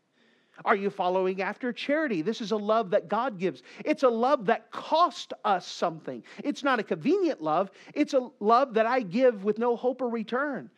Are 0.65 0.77
you 0.77 0.91
following 0.91 1.43
after 1.43 1.73
charity? 1.73 2.23
This 2.23 2.41
is 2.41 2.53
a 2.53 2.57
love 2.57 2.91
that 2.91 3.09
God 3.09 3.39
gives. 3.39 3.63
It's 3.85 4.03
a 4.03 4.09
love 4.09 4.47
that 4.47 4.71
cost 4.71 5.33
us 5.45 5.67
something. 5.67 6.23
It's 6.45 6.63
not 6.63 6.79
a 6.79 6.83
convenient 6.83 7.43
love, 7.43 7.71
it's 7.95 8.15
a 8.15 8.29
love 8.41 8.75
that 8.75 8.87
I 8.87 9.01
give 9.01 9.45
with 9.45 9.59
no 9.59 9.77
hope 9.77 10.03
or 10.03 10.09
return. 10.09 10.71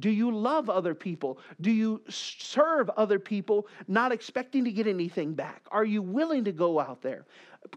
Do 0.00 0.10
you 0.10 0.30
love 0.30 0.68
other 0.68 0.94
people? 0.94 1.38
Do 1.60 1.70
you 1.70 2.02
serve 2.08 2.90
other 2.90 3.18
people 3.18 3.68
not 3.86 4.12
expecting 4.12 4.64
to 4.64 4.72
get 4.72 4.86
anything 4.86 5.34
back? 5.34 5.62
Are 5.70 5.84
you 5.84 6.02
willing 6.02 6.44
to 6.44 6.52
go 6.52 6.78
out 6.78 7.00
there? 7.00 7.24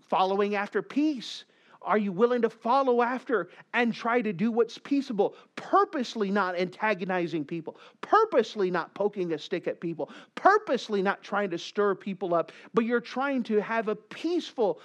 Following 0.09 0.55
after 0.55 0.81
peace. 0.81 1.45
Are 1.83 1.97
you 1.97 2.11
willing 2.11 2.43
to 2.43 2.49
follow 2.49 3.01
after 3.01 3.49
and 3.73 3.93
try 3.93 4.21
to 4.21 4.31
do 4.31 4.51
what's 4.51 4.77
peaceable? 4.77 5.35
Purposely 5.55 6.29
not 6.29 6.55
antagonizing 6.55 7.43
people, 7.43 7.77
purposely 8.01 8.69
not 8.69 8.93
poking 8.93 9.33
a 9.33 9.37
stick 9.39 9.67
at 9.67 9.79
people, 9.79 10.11
purposely 10.35 11.01
not 11.01 11.23
trying 11.23 11.49
to 11.49 11.57
stir 11.57 11.95
people 11.95 12.35
up, 12.35 12.51
but 12.75 12.85
you're 12.85 13.01
trying 13.01 13.41
to 13.43 13.59
have 13.61 13.87
a 13.87 13.95
peaceful 13.95 14.79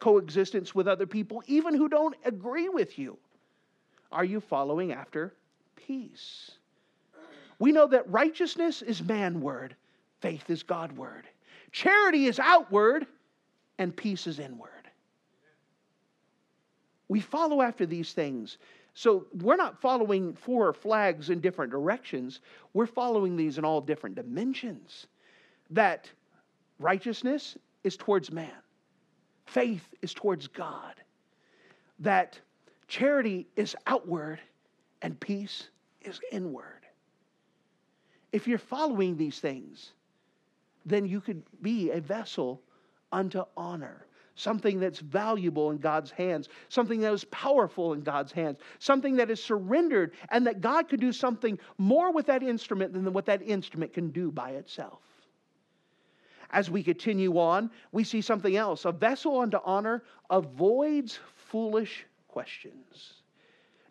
coexistence 0.00 0.74
with 0.74 0.86
other 0.86 1.06
people, 1.06 1.42
even 1.46 1.74
who 1.74 1.88
don't 1.88 2.16
agree 2.26 2.68
with 2.68 2.98
you. 2.98 3.16
Are 4.12 4.24
you 4.24 4.40
following 4.40 4.92
after 4.92 5.34
peace? 5.76 6.50
We 7.58 7.72
know 7.72 7.86
that 7.86 8.10
righteousness 8.10 8.82
is 8.82 9.02
man 9.02 9.40
word, 9.40 9.76
faith 10.20 10.50
is 10.50 10.62
God 10.62 10.92
word. 10.92 11.24
Charity 11.72 12.26
is 12.26 12.38
outward, 12.38 13.06
and 13.78 13.96
peace 13.96 14.26
is 14.26 14.38
inward. 14.38 14.83
We 17.08 17.20
follow 17.20 17.62
after 17.62 17.86
these 17.86 18.12
things. 18.12 18.58
So 18.94 19.26
we're 19.34 19.56
not 19.56 19.80
following 19.80 20.34
four 20.34 20.72
flags 20.72 21.30
in 21.30 21.40
different 21.40 21.70
directions. 21.70 22.40
We're 22.72 22.86
following 22.86 23.36
these 23.36 23.58
in 23.58 23.64
all 23.64 23.80
different 23.80 24.16
dimensions. 24.16 25.06
That 25.70 26.08
righteousness 26.78 27.56
is 27.82 27.96
towards 27.96 28.30
man, 28.30 28.50
faith 29.46 29.86
is 30.00 30.14
towards 30.14 30.46
God. 30.46 30.94
That 31.98 32.38
charity 32.88 33.46
is 33.56 33.76
outward 33.86 34.40
and 35.02 35.18
peace 35.18 35.68
is 36.02 36.20
inward. 36.32 36.86
If 38.32 38.48
you're 38.48 38.58
following 38.58 39.16
these 39.16 39.38
things, 39.38 39.92
then 40.86 41.06
you 41.06 41.20
could 41.20 41.42
be 41.62 41.90
a 41.90 42.00
vessel 42.00 42.60
unto 43.12 43.44
honor 43.56 44.06
something 44.34 44.80
that's 44.80 44.98
valuable 44.98 45.70
in 45.70 45.78
God's 45.78 46.10
hands, 46.10 46.48
something 46.68 47.00
that 47.00 47.12
is 47.12 47.24
powerful 47.24 47.92
in 47.92 48.02
God's 48.02 48.32
hands, 48.32 48.58
something 48.78 49.16
that 49.16 49.30
is 49.30 49.42
surrendered, 49.42 50.12
and 50.30 50.46
that 50.46 50.60
God 50.60 50.88
could 50.88 51.00
do 51.00 51.12
something 51.12 51.58
more 51.78 52.12
with 52.12 52.26
that 52.26 52.42
instrument 52.42 52.92
than 52.92 53.12
what 53.12 53.26
that 53.26 53.42
instrument 53.42 53.92
can 53.92 54.10
do 54.10 54.30
by 54.30 54.50
itself. 54.50 55.00
As 56.50 56.70
we 56.70 56.82
continue 56.82 57.38
on, 57.38 57.70
we 57.92 58.04
see 58.04 58.20
something 58.20 58.56
else. 58.56 58.84
A 58.84 58.92
vessel 58.92 59.40
unto 59.40 59.58
honor 59.64 60.04
avoids 60.30 61.18
foolish 61.50 62.06
questions. 62.28 63.14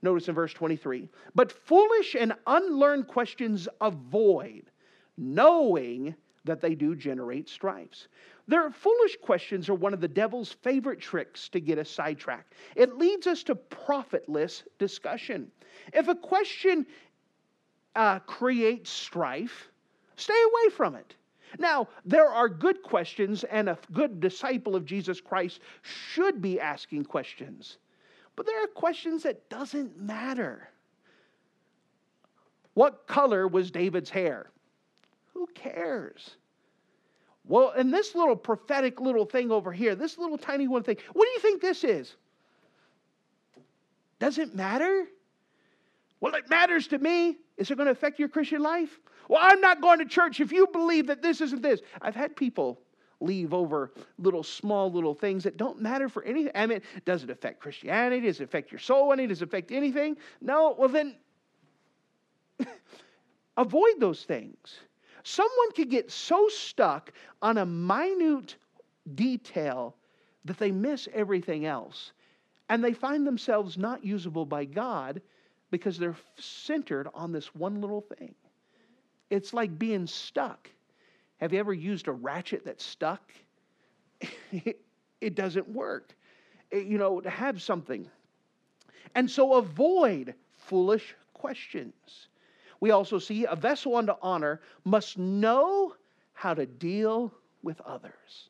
Notice 0.02 0.28
in 0.28 0.36
verse 0.36 0.54
23 0.54 1.10
But 1.36 1.52
foolish 1.52 2.16
and 2.16 2.34
unlearned 2.46 3.08
questions 3.08 3.68
avoid, 3.82 4.70
knowing 5.18 6.16
that 6.46 6.62
they 6.62 6.76
do 6.76 6.96
generate 6.96 7.48
strifes. 7.48 8.08
Their 8.48 8.72
foolish 8.72 9.18
questions 9.22 9.70
are 9.70 9.74
one 9.74 9.94
of 9.94 10.02
the 10.02 10.08
devil's 10.08 10.52
favorite 10.52 11.00
tricks 11.00 11.48
to 11.50 11.60
get 11.60 11.78
us 11.78 11.90
sidetracked. 11.90 12.54
It 12.76 12.98
leads 12.98 13.26
us 13.26 13.44
to 13.44 13.56
profitless 13.56 14.64
discussion. 14.80 15.50
If 15.94 16.10
a 16.10 16.16
question 16.16 16.86
uh, 17.96 18.20
creates 18.20 18.90
strife, 18.90 19.70
stay 20.18 20.34
away 20.34 20.76
from 20.76 20.96
it. 20.96 21.16
Now, 21.60 21.88
there 22.04 22.28
are 22.28 22.50
good 22.50 22.82
questions, 22.82 23.44
and 23.46 23.70
a 23.70 23.78
good 23.92 24.20
disciple 24.20 24.76
of 24.76 24.86
Jesus 24.86 25.22
Christ 25.22 25.60
should 25.82 26.42
be 26.42 26.60
asking 26.60 27.06
questions. 27.06 27.78
But 28.36 28.46
there 28.48 28.64
are 28.64 28.68
questions 28.68 29.24
that 29.24 29.50
doesn't 29.50 30.00
matter. 30.02 30.70
What 32.74 33.06
color 33.08 33.48
was 33.48 33.70
David's 33.70 34.10
hair? 34.10 34.50
Who 35.34 35.48
cares? 35.54 36.38
Well, 37.46 37.74
and 37.76 37.94
this 37.94 38.16
little 38.16 38.36
prophetic 38.36 39.02
little 39.02 39.26
thing 39.26 39.52
over 39.52 39.72
here, 39.72 39.96
this 39.96 40.18
little 40.18 40.38
tiny 40.38 40.68
one 40.68 40.84
thing, 40.84 40.98
what 41.12 41.26
do 41.26 41.32
you 41.32 41.40
think 41.40 41.62
this 41.62 41.84
is? 41.84 42.16
Does 44.20 44.38
it 44.38 44.56
matter? 44.56 45.06
Well, 46.22 46.36
it 46.36 46.50
matters 46.50 46.88
to 46.88 47.00
me. 47.00 47.38
Is 47.58 47.70
it 47.70 47.76
going 47.76 47.88
to 47.88 47.92
affect 47.92 48.18
your 48.18 48.30
Christian 48.30 48.62
life? 48.62 49.00
Well, 49.28 49.40
I'm 49.42 49.60
not 49.60 49.82
going 49.82 50.00
to 50.00 50.06
church 50.06 50.40
if 50.40 50.52
you 50.52 50.68
believe 50.68 51.08
that 51.08 51.22
this 51.22 51.42
isn't 51.42 51.62
this. 51.62 51.82
I've 52.02 52.16
had 52.16 52.36
people 52.36 52.80
leave 53.20 53.54
over 53.54 53.92
little 54.18 54.44
small 54.44 54.92
little 54.92 55.14
things 55.14 55.44
that 55.44 55.58
don't 55.58 55.82
matter 55.82 56.10
for 56.10 56.24
anything. 56.24 56.52
I 56.56 56.66
mean, 56.66 56.82
does 57.06 57.24
it 57.24 57.30
affect 57.30 57.60
Christianity? 57.60 58.26
Does 58.26 58.40
it 58.40 58.46
affect 58.46 58.72
your 58.72 58.80
soul 58.80 59.12
any? 59.12 59.28
Does 59.28 59.42
it 59.42 59.46
affect 59.46 59.72
anything? 59.72 60.18
No. 60.42 60.76
Well, 60.78 60.90
then 60.90 61.16
avoid 63.58 64.00
those 64.00 64.24
things. 64.24 64.78
Someone 65.24 65.72
could 65.74 65.90
get 65.90 66.12
so 66.12 66.48
stuck 66.50 67.12
on 67.42 67.58
a 67.58 67.66
minute 67.66 68.58
detail 69.16 69.96
that 70.46 70.58
they 70.58 70.72
miss 70.72 71.08
everything 71.14 71.66
else. 71.66 72.12
And 72.70 72.84
they 72.84 72.94
find 72.94 73.26
themselves 73.26 73.78
not 73.78 74.04
usable 74.04 74.46
by 74.46 74.66
God 74.66 75.22
because 75.72 75.98
they're 75.98 76.16
centered 76.38 77.08
on 77.14 77.32
this 77.32 77.56
one 77.56 77.82
little 77.82 78.02
thing. 78.02 78.36
It's 79.30 79.54
like 79.54 79.80
being 79.80 80.08
stuck. 80.08 80.70
Have 81.38 81.54
you 81.54 81.60
ever 81.60 81.74
used 81.74 82.08
a 82.08 82.12
ratchet 82.12 82.64
that's 82.66 82.86
stuck? 82.86 83.32
it 84.52 85.36
doesn't 85.36 85.68
work. 85.70 86.14
It, 86.72 86.86
you 86.86 86.98
know, 86.98 87.22
to 87.22 87.30
have 87.30 87.62
something. 87.62 88.08
And 89.16 89.30
so 89.30 89.56
avoid 89.56 90.34
foolish 90.52 91.16
questions. 91.34 92.28
We 92.84 92.92
also 92.92 93.18
see 93.18 93.46
a 93.46 93.56
vessel 93.56 93.96
unto 93.96 94.12
honor 94.22 94.60
must 94.84 95.18
know 95.18 95.96
how 96.34 96.54
to 96.54 96.66
deal 96.66 97.34
with 97.62 97.80
others. 97.80 98.50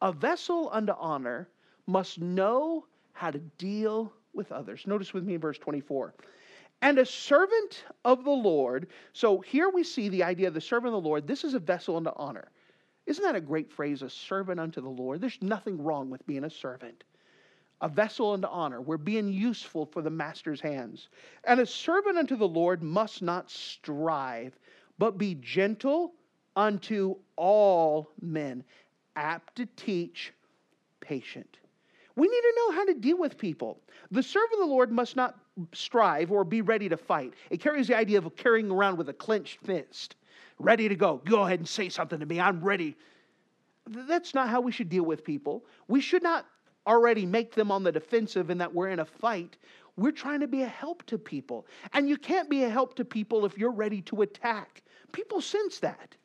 A 0.00 0.10
vessel 0.10 0.70
unto 0.72 0.94
honor 0.98 1.50
must 1.86 2.18
know 2.18 2.86
how 3.12 3.30
to 3.30 3.38
deal 3.58 4.10
with 4.32 4.52
others. 4.52 4.86
Notice 4.86 5.12
with 5.12 5.22
me 5.24 5.34
in 5.34 5.40
verse 5.42 5.58
24. 5.58 6.14
And 6.80 6.98
a 6.98 7.04
servant 7.04 7.84
of 8.06 8.24
the 8.24 8.30
Lord. 8.30 8.86
So 9.12 9.40
here 9.40 9.68
we 9.68 9.84
see 9.84 10.08
the 10.08 10.22
idea 10.22 10.48
of 10.48 10.54
the 10.54 10.62
servant 10.62 10.94
of 10.94 11.02
the 11.02 11.06
Lord. 11.06 11.26
This 11.26 11.44
is 11.44 11.52
a 11.52 11.58
vessel 11.58 11.98
unto 11.98 12.12
honor. 12.16 12.50
Isn't 13.04 13.22
that 13.22 13.36
a 13.36 13.40
great 13.42 13.70
phrase, 13.70 14.00
a 14.00 14.08
servant 14.08 14.60
unto 14.60 14.80
the 14.80 14.88
Lord? 14.88 15.20
There's 15.20 15.42
nothing 15.42 15.84
wrong 15.84 16.08
with 16.08 16.26
being 16.26 16.44
a 16.44 16.50
servant. 16.50 17.04
A 17.80 17.88
vessel 17.88 18.32
unto 18.32 18.48
honor. 18.48 18.80
We're 18.80 18.96
being 18.96 19.32
useful 19.32 19.86
for 19.86 20.02
the 20.02 20.10
master's 20.10 20.60
hands. 20.60 21.08
And 21.44 21.60
a 21.60 21.66
servant 21.66 22.18
unto 22.18 22.36
the 22.36 22.48
Lord 22.48 22.82
must 22.82 23.22
not 23.22 23.50
strive, 23.50 24.58
but 24.98 25.16
be 25.16 25.36
gentle 25.36 26.14
unto 26.56 27.16
all 27.36 28.10
men, 28.20 28.64
apt 29.14 29.56
to 29.56 29.66
teach, 29.76 30.32
patient. 31.00 31.58
We 32.16 32.26
need 32.26 32.40
to 32.40 32.54
know 32.56 32.72
how 32.72 32.84
to 32.86 32.94
deal 32.94 33.16
with 33.16 33.38
people. 33.38 33.78
The 34.10 34.24
servant 34.24 34.54
of 34.54 34.58
the 34.58 34.74
Lord 34.74 34.90
must 34.90 35.14
not 35.14 35.38
strive 35.72 36.32
or 36.32 36.42
be 36.42 36.62
ready 36.62 36.88
to 36.88 36.96
fight. 36.96 37.34
It 37.50 37.60
carries 37.60 37.86
the 37.86 37.96
idea 37.96 38.18
of 38.18 38.34
carrying 38.34 38.72
around 38.72 38.98
with 38.98 39.08
a 39.08 39.12
clenched 39.12 39.60
fist, 39.60 40.16
ready 40.58 40.88
to 40.88 40.96
go. 40.96 41.22
Go 41.24 41.42
ahead 41.42 41.60
and 41.60 41.68
say 41.68 41.88
something 41.88 42.18
to 42.18 42.26
me. 42.26 42.40
I'm 42.40 42.60
ready. 42.60 42.96
That's 43.86 44.34
not 44.34 44.48
how 44.48 44.60
we 44.60 44.72
should 44.72 44.88
deal 44.88 45.04
with 45.04 45.22
people. 45.22 45.64
We 45.86 46.00
should 46.00 46.24
not 46.24 46.44
already 46.88 47.26
make 47.26 47.54
them 47.54 47.70
on 47.70 47.84
the 47.84 47.92
defensive 47.92 48.50
and 48.50 48.60
that 48.60 48.74
we're 48.74 48.88
in 48.88 48.98
a 48.98 49.04
fight. 49.04 49.56
We're 49.96 50.10
trying 50.10 50.40
to 50.40 50.48
be 50.48 50.62
a 50.62 50.68
help 50.68 51.04
to 51.06 51.18
people. 51.18 51.66
And 51.92 52.08
you 52.08 52.16
can't 52.16 52.48
be 52.48 52.64
a 52.64 52.68
help 52.68 52.94
to 52.96 53.04
people 53.04 53.44
if 53.44 53.58
you're 53.58 53.72
ready 53.72 54.00
to 54.02 54.22
attack. 54.22 54.82
People 55.12 55.40
sense 55.40 55.78
that. 55.80 56.16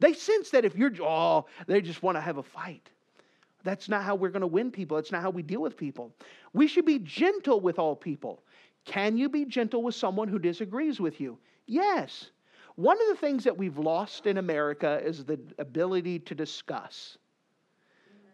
They 0.00 0.12
sense 0.12 0.50
that 0.50 0.64
if 0.64 0.76
you're, 0.76 0.92
oh, 1.02 1.46
they 1.66 1.80
just 1.80 2.02
want 2.02 2.16
to 2.16 2.20
have 2.20 2.38
a 2.38 2.42
fight. 2.42 2.90
That's 3.62 3.88
not 3.88 4.04
how 4.04 4.14
we're 4.14 4.30
going 4.30 4.42
to 4.42 4.46
win 4.46 4.70
people. 4.70 4.96
That's 4.96 5.12
not 5.12 5.22
how 5.22 5.30
we 5.30 5.42
deal 5.42 5.60
with 5.60 5.76
people. 5.76 6.12
We 6.52 6.68
should 6.68 6.84
be 6.84 7.00
gentle 7.00 7.60
with 7.60 7.78
all 7.78 7.96
people. 7.96 8.42
Can 8.84 9.16
you 9.16 9.28
be 9.28 9.44
gentle 9.44 9.82
with 9.82 9.96
someone 9.96 10.28
who 10.28 10.38
disagrees 10.38 11.00
with 11.00 11.20
you? 11.20 11.38
Yes. 11.66 12.30
One 12.76 13.00
of 13.00 13.08
the 13.08 13.16
things 13.16 13.42
that 13.44 13.56
we've 13.56 13.78
lost 13.78 14.26
in 14.26 14.36
America 14.38 15.00
is 15.02 15.24
the 15.24 15.40
ability 15.58 16.20
to 16.20 16.34
discuss. 16.34 17.18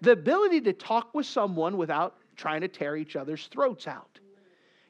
The 0.02 0.12
ability 0.12 0.60
to 0.62 0.72
talk 0.72 1.14
with 1.14 1.26
someone 1.26 1.76
without 1.76 2.16
trying 2.36 2.60
to 2.62 2.68
tear 2.68 2.96
each 2.96 3.16
other's 3.16 3.46
throats 3.46 3.86
out. 3.86 4.18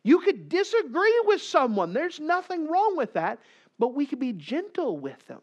You 0.03 0.21
could 0.21 0.49
disagree 0.49 1.23
with 1.27 1.41
someone, 1.43 1.93
there's 1.93 2.19
nothing 2.19 2.67
wrong 2.67 2.97
with 2.97 3.13
that, 3.13 3.39
but 3.79 3.95
we 3.95 4.07
could 4.07 4.19
be 4.19 4.33
gentle 4.33 4.97
with 4.99 5.25
them. 5.27 5.41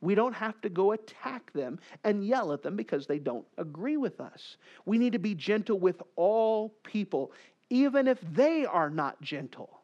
We 0.00 0.14
don't 0.14 0.32
have 0.32 0.60
to 0.62 0.68
go 0.68 0.92
attack 0.92 1.52
them 1.52 1.78
and 2.04 2.26
yell 2.26 2.52
at 2.52 2.62
them 2.62 2.74
because 2.74 3.06
they 3.06 3.18
don't 3.18 3.46
agree 3.58 3.96
with 3.96 4.20
us. 4.20 4.56
We 4.86 4.98
need 4.98 5.12
to 5.12 5.18
be 5.18 5.34
gentle 5.34 5.78
with 5.78 6.02
all 6.16 6.70
people, 6.82 7.32
even 7.68 8.08
if 8.08 8.18
they 8.32 8.64
are 8.64 8.90
not 8.90 9.20
gentle. 9.20 9.80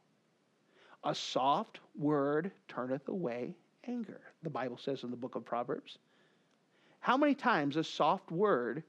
A 1.05 1.14
soft 1.14 1.81
word 1.97 2.51
turneth 2.66 3.09
away 3.09 3.55
anger, 3.87 4.21
the 4.42 4.51
Bible 4.51 4.79
says 4.79 5.05
in 5.05 5.11
the 5.11 5.16
book 5.16 5.37
of 5.37 5.45
Proverbs. 5.45 5.99
How 6.99 7.16
many 7.16 7.35
times 7.35 7.77
a 7.77 7.85
soft 7.85 8.33
word, 8.33 8.83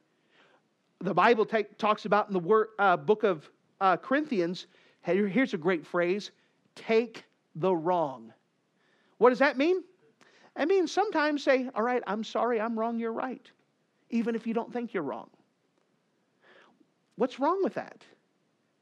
the 1.00 1.14
Bible 1.14 1.46
talks 1.78 2.06
about 2.06 2.28
in 2.28 2.34
the 2.34 2.40
word, 2.40 2.70
uh, 2.80 2.98
book 2.98 3.24
of 3.24 3.50
uh, 3.80 3.98
Corinthians, 3.98 4.68
here's 5.02 5.54
a 5.54 5.58
great 5.58 5.86
phrase 5.86 6.32
take 6.76 7.24
the 7.56 7.76
wrong. 7.76 8.32
What 9.18 9.30
does 9.30 9.40
that 9.40 9.58
mean? 9.58 9.84
I 10.56 10.66
mean, 10.66 10.88
sometimes 10.88 11.44
say, 11.44 11.70
All 11.76 11.84
right, 11.84 12.04
I'm 12.08 12.24
sorry, 12.24 12.60
I'm 12.60 12.78
wrong, 12.78 13.00
you're 13.00 13.14
right, 13.14 13.46
even 14.10 14.36
if 14.36 14.48
you 14.48 14.54
don't 14.54 14.72
think 14.72 14.94
you're 14.94 15.04
wrong. 15.04 15.30
What's 17.16 17.40
wrong 17.40 17.64
with 17.64 17.74
that? 17.76 18.04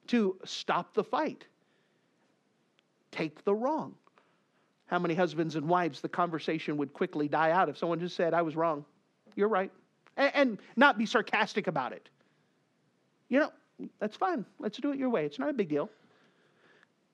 To 0.07 0.37
stop 0.45 0.93
the 0.93 1.03
fight, 1.03 1.45
take 3.11 3.43
the 3.43 3.55
wrong. 3.55 3.95
How 4.87 4.99
many 4.99 5.15
husbands 5.15 5.55
and 5.55 5.67
wives 5.67 6.01
the 6.01 6.09
conversation 6.09 6.77
would 6.77 6.93
quickly 6.93 7.27
die 7.27 7.51
out 7.51 7.69
if 7.69 7.77
someone 7.77 7.99
just 7.99 8.15
said, 8.15 8.33
I 8.33 8.41
was 8.41 8.55
wrong, 8.55 8.85
you're 9.35 9.47
right, 9.49 9.71
and, 10.17 10.31
and 10.33 10.59
not 10.75 10.97
be 10.97 11.05
sarcastic 11.05 11.67
about 11.67 11.93
it? 11.93 12.09
You 13.29 13.39
know, 13.39 13.51
that's 13.99 14.15
fine. 14.15 14.45
Let's 14.59 14.77
do 14.77 14.91
it 14.91 14.99
your 14.99 15.09
way. 15.09 15.25
It's 15.25 15.39
not 15.39 15.49
a 15.49 15.53
big 15.53 15.69
deal. 15.69 15.89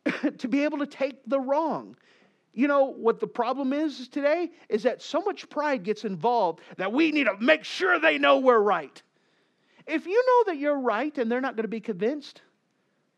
to 0.37 0.47
be 0.47 0.63
able 0.63 0.79
to 0.79 0.87
take 0.87 1.17
the 1.27 1.39
wrong. 1.39 1.95
You 2.53 2.67
know 2.67 2.85
what 2.85 3.19
the 3.19 3.27
problem 3.27 3.71
is 3.71 4.09
today? 4.09 4.49
Is 4.67 4.83
that 4.83 5.01
so 5.01 5.21
much 5.21 5.49
pride 5.49 5.83
gets 5.83 6.03
involved 6.03 6.59
that 6.77 6.91
we 6.91 7.11
need 7.11 7.25
to 7.25 7.37
make 7.39 7.63
sure 7.63 7.99
they 7.99 8.17
know 8.17 8.39
we're 8.39 8.59
right. 8.59 9.01
If 9.87 10.05
you 10.05 10.23
know 10.25 10.51
that 10.51 10.59
you're 10.59 10.79
right 10.79 11.17
and 11.17 11.31
they're 11.31 11.41
not 11.41 11.55
going 11.55 11.63
to 11.63 11.69
be 11.69 11.79
convinced, 11.79 12.41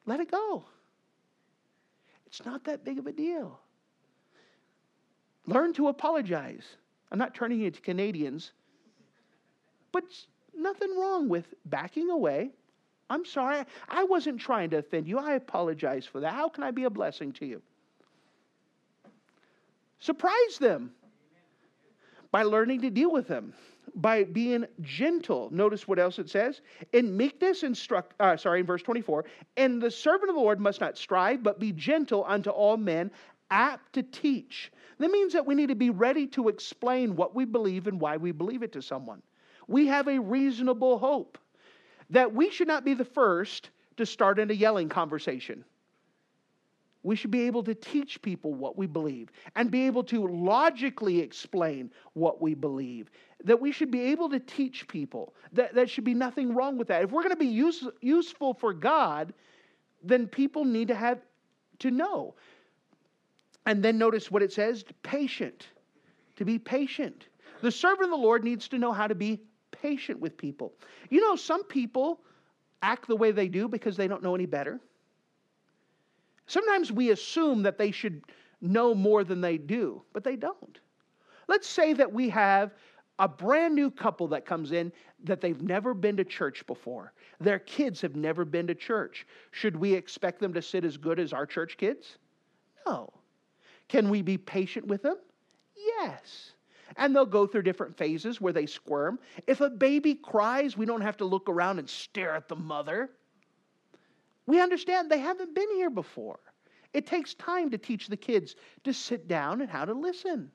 let 0.06 0.20
it 0.20 0.30
go. 0.30 0.66
It's 2.28 2.46
not 2.46 2.64
that 2.66 2.84
big 2.84 3.00
of 3.00 3.08
a 3.08 3.12
deal. 3.12 3.60
Learn 5.46 5.74
to 5.74 5.88
apologize. 5.88 6.64
I'm 7.12 7.20
not 7.20 7.36
turning 7.36 7.60
you 7.60 7.70
to 7.70 7.82
Canadians, 7.82 8.52
but 9.94 10.04
nothing 10.54 10.90
wrong 10.98 11.30
with 11.30 11.54
backing 11.66 12.10
away. 12.10 12.52
I'm 13.10 13.24
sorry. 13.24 13.64
I 13.88 14.04
wasn't 14.04 14.42
trying 14.42 14.72
to 14.72 14.78
offend 14.78 15.08
you. 15.08 15.18
I 15.20 15.36
apologize 15.36 16.06
for 16.06 16.20
that. 16.20 16.34
How 16.34 16.50
can 16.50 16.64
I 16.64 16.72
be 16.72 16.84
a 16.84 16.90
blessing 16.90 17.32
to 17.34 17.46
you? 17.46 17.62
Surprise 20.00 20.58
them 20.60 20.92
by 22.32 22.44
learning 22.44 22.82
to 22.82 22.90
deal 22.90 23.12
with 23.12 23.28
them, 23.28 23.54
by 23.96 24.24
being 24.24 24.66
gentle. 24.82 25.50
Notice 25.52 25.88
what 25.88 26.00
else 26.00 26.20
it 26.20 26.30
says. 26.30 26.62
In 26.92 27.16
meekness, 27.16 27.64
instruct, 27.64 28.16
uh, 28.20 28.36
sorry, 28.36 28.62
in 28.62 28.66
verse 28.66 28.82
24, 28.82 29.26
and 29.56 29.82
the 29.82 29.92
servant 29.92 30.30
of 30.30 30.36
the 30.36 30.42
Lord 30.42 30.60
must 30.60 30.82
not 30.82 30.98
strive, 30.98 31.44
but 31.44 31.60
be 31.60 31.72
gentle 31.72 32.26
unto 32.28 32.50
all 32.50 32.76
men, 32.76 33.12
apt 33.52 33.94
to 33.94 34.04
teach. 34.04 34.72
That 34.98 35.12
means 35.12 35.34
that 35.34 35.46
we 35.46 35.54
need 35.54 35.68
to 35.68 35.76
be 35.76 35.92
ready 35.92 36.26
to 36.28 36.50
explain 36.50 37.16
what 37.16 37.36
we 37.36 37.46
believe 37.46 37.88
and 37.88 38.02
why 38.02 38.18
we 38.18 38.32
believe 38.32 38.64
it 38.64 38.74
to 38.74 38.82
someone. 38.82 39.22
We 39.68 39.88
have 39.88 40.08
a 40.08 40.20
reasonable 40.20 40.98
hope 40.98 41.38
that 42.10 42.34
we 42.34 42.50
should 42.52 42.68
not 42.68 42.86
be 42.86 42.94
the 42.94 43.06
first 43.06 43.70
to 43.98 44.06
start 44.06 44.40
in 44.40 44.52
a 44.52 44.54
yelling 44.54 44.90
conversation. 44.90 45.64
We 47.04 47.18
should 47.18 47.32
be 47.32 47.42
able 47.48 47.64
to 47.64 47.76
teach 47.76 48.22
people 48.22 48.54
what 48.54 48.78
we 48.78 48.88
believe 48.88 49.30
and 49.56 49.70
be 49.70 49.88
able 49.88 50.06
to 50.06 50.26
logically 50.26 51.20
explain 51.20 51.92
what 52.14 52.42
we 52.42 52.54
believe. 52.54 53.10
That 53.44 53.60
we 53.60 53.74
should 53.74 53.92
be 53.92 54.02
able 54.04 54.30
to 54.30 54.40
teach 54.40 54.88
people. 54.88 55.34
That, 55.52 55.76
that 55.76 55.90
should 55.90 56.06
be 56.06 56.14
nothing 56.14 56.56
wrong 56.56 56.78
with 56.78 56.88
that. 56.88 57.04
If 57.04 57.12
we're 57.12 57.24
going 57.24 57.32
to 57.32 57.36
be 57.36 57.48
use, 57.48 57.86
useful 58.02 58.54
for 58.54 58.74
God, 58.74 59.34
then 60.02 60.28
people 60.28 60.64
need 60.64 60.88
to 60.88 60.96
have 60.96 61.20
to 61.80 61.92
know. 61.92 62.36
And 63.66 63.84
then 63.84 63.98
notice 63.98 64.32
what 64.32 64.42
it 64.42 64.54
says 64.54 64.86
patient. 65.04 65.68
To 66.38 66.46
be 66.46 66.58
patient. 66.58 67.28
The 67.62 67.72
servant 67.72 68.06
of 68.06 68.10
the 68.12 68.16
Lord 68.16 68.46
needs 68.46 68.70
to 68.70 68.78
know 68.78 68.94
how 68.94 69.08
to 69.08 69.16
be 69.16 69.42
patient 69.84 70.20
with 70.20 70.38
people. 70.38 70.74
You 71.10 71.22
know, 71.22 71.36
some 71.36 71.64
people 71.66 72.22
act 72.82 73.08
the 73.08 73.16
way 73.16 73.32
they 73.32 73.48
do 73.48 73.68
because 73.68 73.98
they 73.98 74.08
don't 74.08 74.24
know 74.24 74.34
any 74.34 74.46
better. 74.46 74.80
Sometimes 76.48 76.92
we 76.92 77.12
assume 77.12 77.64
that 77.64 77.78
they 77.78 77.92
should 77.92 78.24
know 78.62 78.96
more 78.96 79.24
than 79.24 79.42
they 79.42 79.58
do, 79.58 80.02
but 80.14 80.24
they 80.24 80.36
don't. 80.36 80.80
Let's 81.48 81.68
say 81.68 81.94
that 81.94 82.12
we 82.12 82.30
have 82.30 82.74
a 83.20 83.28
brand 83.28 83.76
new 83.76 83.92
couple 83.92 84.28
that 84.30 84.46
comes 84.46 84.72
in 84.72 84.92
that 85.24 85.42
they've 85.42 85.62
never 85.62 85.94
been 85.94 86.18
to 86.18 86.24
church 86.24 86.66
before. 86.66 87.14
Their 87.40 87.60
kids 87.60 88.02
have 88.02 88.16
never 88.16 88.46
been 88.46 88.68
to 88.68 88.76
church. 88.76 89.28
Should 89.52 89.76
we 89.76 89.94
expect 89.94 90.40
them 90.40 90.54
to 90.54 90.62
sit 90.62 90.84
as 90.86 90.98
good 90.98 91.20
as 91.20 91.34
our 91.34 91.46
church 91.46 91.78
kids? 91.78 92.18
No. 92.88 93.10
Can 93.90 94.10
we 94.10 94.22
be 94.22 94.38
patient 94.38 94.88
with 94.88 95.04
them? 95.04 95.18
Yes. 95.76 96.53
And 96.98 97.16
they'll 97.16 97.26
go 97.26 97.48
through 97.48 97.64
different 97.64 97.98
phases 97.98 98.40
where 98.40 98.54
they 98.54 98.66
squirm. 98.66 99.20
If 99.48 99.62
a 99.62 99.70
baby 99.70 100.16
cries, 100.16 100.78
we 100.78 100.86
don't 100.86 101.02
have 101.02 101.18
to 101.18 101.26
look 101.26 101.50
around 101.50 101.80
and 101.80 101.90
stare 101.90 102.36
at 102.36 102.48
the 102.48 102.56
mother. 102.56 103.10
We 104.46 104.62
understand 104.62 105.10
they 105.10 105.20
haven't 105.20 105.56
been 105.56 105.72
here 105.76 105.90
before. 105.90 106.40
It 106.94 107.08
takes 107.08 107.34
time 107.34 107.72
to 107.72 107.78
teach 107.78 108.08
the 108.08 108.18
kids 108.18 108.56
to 108.84 108.94
sit 108.94 109.28
down 109.28 109.62
and 109.62 109.70
how 109.70 109.86
to 109.86 109.94
listen, 109.94 110.52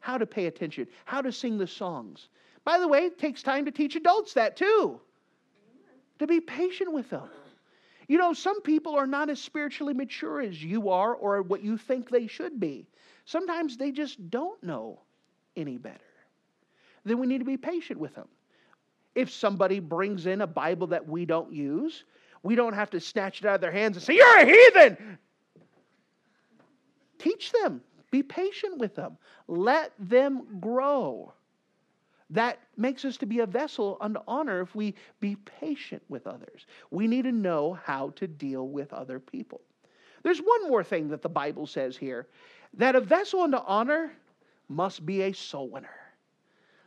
how 0.00 0.18
to 0.18 0.26
pay 0.26 0.46
attention, 0.46 0.88
how 1.04 1.22
to 1.22 1.30
sing 1.30 1.58
the 1.58 1.66
songs. 1.66 2.28
By 2.64 2.78
the 2.78 2.88
way, 2.88 3.06
it 3.06 3.18
takes 3.18 3.42
time 3.42 3.64
to 3.66 3.70
teach 3.70 3.94
adults 3.94 4.34
that 4.34 4.56
too, 4.56 5.00
to 6.18 6.26
be 6.26 6.40
patient 6.40 6.92
with 6.92 7.10
them. 7.10 7.28
You 8.08 8.18
know, 8.18 8.32
some 8.32 8.60
people 8.62 8.96
are 8.96 9.06
not 9.06 9.30
as 9.30 9.40
spiritually 9.40 9.94
mature 9.94 10.40
as 10.40 10.62
you 10.62 10.88
are 10.88 11.14
or 11.14 11.42
what 11.42 11.62
you 11.62 11.76
think 11.76 12.10
they 12.10 12.26
should 12.26 12.58
be. 12.58 12.88
Sometimes 13.24 13.76
they 13.76 13.92
just 13.92 14.30
don't 14.30 14.60
know 14.64 15.00
any 15.56 15.78
better. 15.78 15.98
Then 17.04 17.18
we 17.18 17.26
need 17.26 17.38
to 17.38 17.44
be 17.44 17.56
patient 17.56 17.98
with 17.98 18.14
them. 18.14 18.28
If 19.14 19.30
somebody 19.30 19.80
brings 19.80 20.26
in 20.26 20.40
a 20.40 20.46
Bible 20.46 20.86
that 20.88 21.08
we 21.08 21.24
don't 21.24 21.52
use, 21.52 22.04
we 22.42 22.54
don't 22.54 22.74
have 22.74 22.90
to 22.90 23.00
snatch 23.00 23.40
it 23.40 23.46
out 23.46 23.56
of 23.56 23.60
their 23.60 23.72
hands 23.72 23.96
and 23.96 24.04
say, 24.04 24.14
You're 24.14 24.38
a 24.38 24.46
heathen. 24.46 25.18
Teach 27.18 27.52
them, 27.52 27.82
be 28.10 28.22
patient 28.22 28.78
with 28.78 28.94
them, 28.94 29.18
let 29.46 29.92
them 29.98 30.58
grow. 30.60 31.32
That 32.30 32.60
makes 32.76 33.04
us 33.04 33.16
to 33.18 33.26
be 33.26 33.40
a 33.40 33.46
vessel 33.46 33.98
unto 34.00 34.20
honor 34.26 34.60
if 34.60 34.74
we 34.74 34.94
be 35.18 35.36
patient 35.36 36.02
with 36.08 36.26
others. 36.26 36.66
We 36.90 37.08
need 37.08 37.22
to 37.22 37.32
know 37.32 37.78
how 37.84 38.10
to 38.10 38.28
deal 38.28 38.68
with 38.68 38.92
other 38.92 39.18
people. 39.18 39.60
There's 40.22 40.38
one 40.38 40.68
more 40.68 40.84
thing 40.84 41.08
that 41.08 41.22
the 41.22 41.28
Bible 41.28 41.66
says 41.66 41.96
here 41.96 42.28
that 42.74 42.94
a 42.94 43.00
vessel 43.00 43.40
unto 43.40 43.58
honor 43.58 44.12
must 44.70 45.04
be 45.04 45.22
a 45.22 45.32
soul 45.32 45.68
winner. 45.68 45.90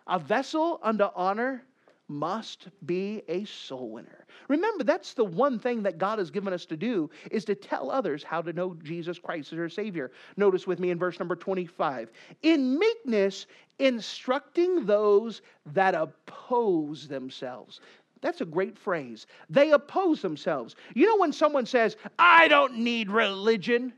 A 0.07 0.17
vessel 0.17 0.79
unto 0.81 1.05
honor 1.15 1.63
must 2.07 2.67
be 2.85 3.21
a 3.27 3.45
soul 3.45 3.91
winner. 3.91 4.25
Remember, 4.47 4.83
that's 4.83 5.13
the 5.13 5.23
one 5.23 5.59
thing 5.59 5.83
that 5.83 5.97
God 5.97 6.19
has 6.19 6.31
given 6.31 6.53
us 6.53 6.65
to 6.65 6.77
do 6.77 7.09
is 7.31 7.45
to 7.45 7.55
tell 7.55 7.91
others 7.91 8.23
how 8.23 8.41
to 8.41 8.53
know 8.53 8.75
Jesus 8.83 9.19
Christ 9.19 9.51
as 9.53 9.57
their 9.57 9.69
Savior. 9.69 10.11
Notice 10.37 10.65
with 10.65 10.79
me 10.79 10.91
in 10.91 10.99
verse 10.99 11.19
number 11.19 11.35
25. 11.35 12.11
In 12.41 12.77
meekness, 12.77 13.47
instructing 13.79 14.85
those 14.85 15.41
that 15.73 15.95
oppose 15.95 17.07
themselves. 17.07 17.79
That's 18.21 18.41
a 18.41 18.45
great 18.45 18.77
phrase. 18.77 19.27
They 19.49 19.71
oppose 19.71 20.21
themselves. 20.21 20.75
You 20.93 21.07
know, 21.07 21.17
when 21.17 21.33
someone 21.33 21.65
says, 21.65 21.97
I 22.17 22.47
don't 22.47 22.77
need 22.77 23.09
religion, 23.09 23.93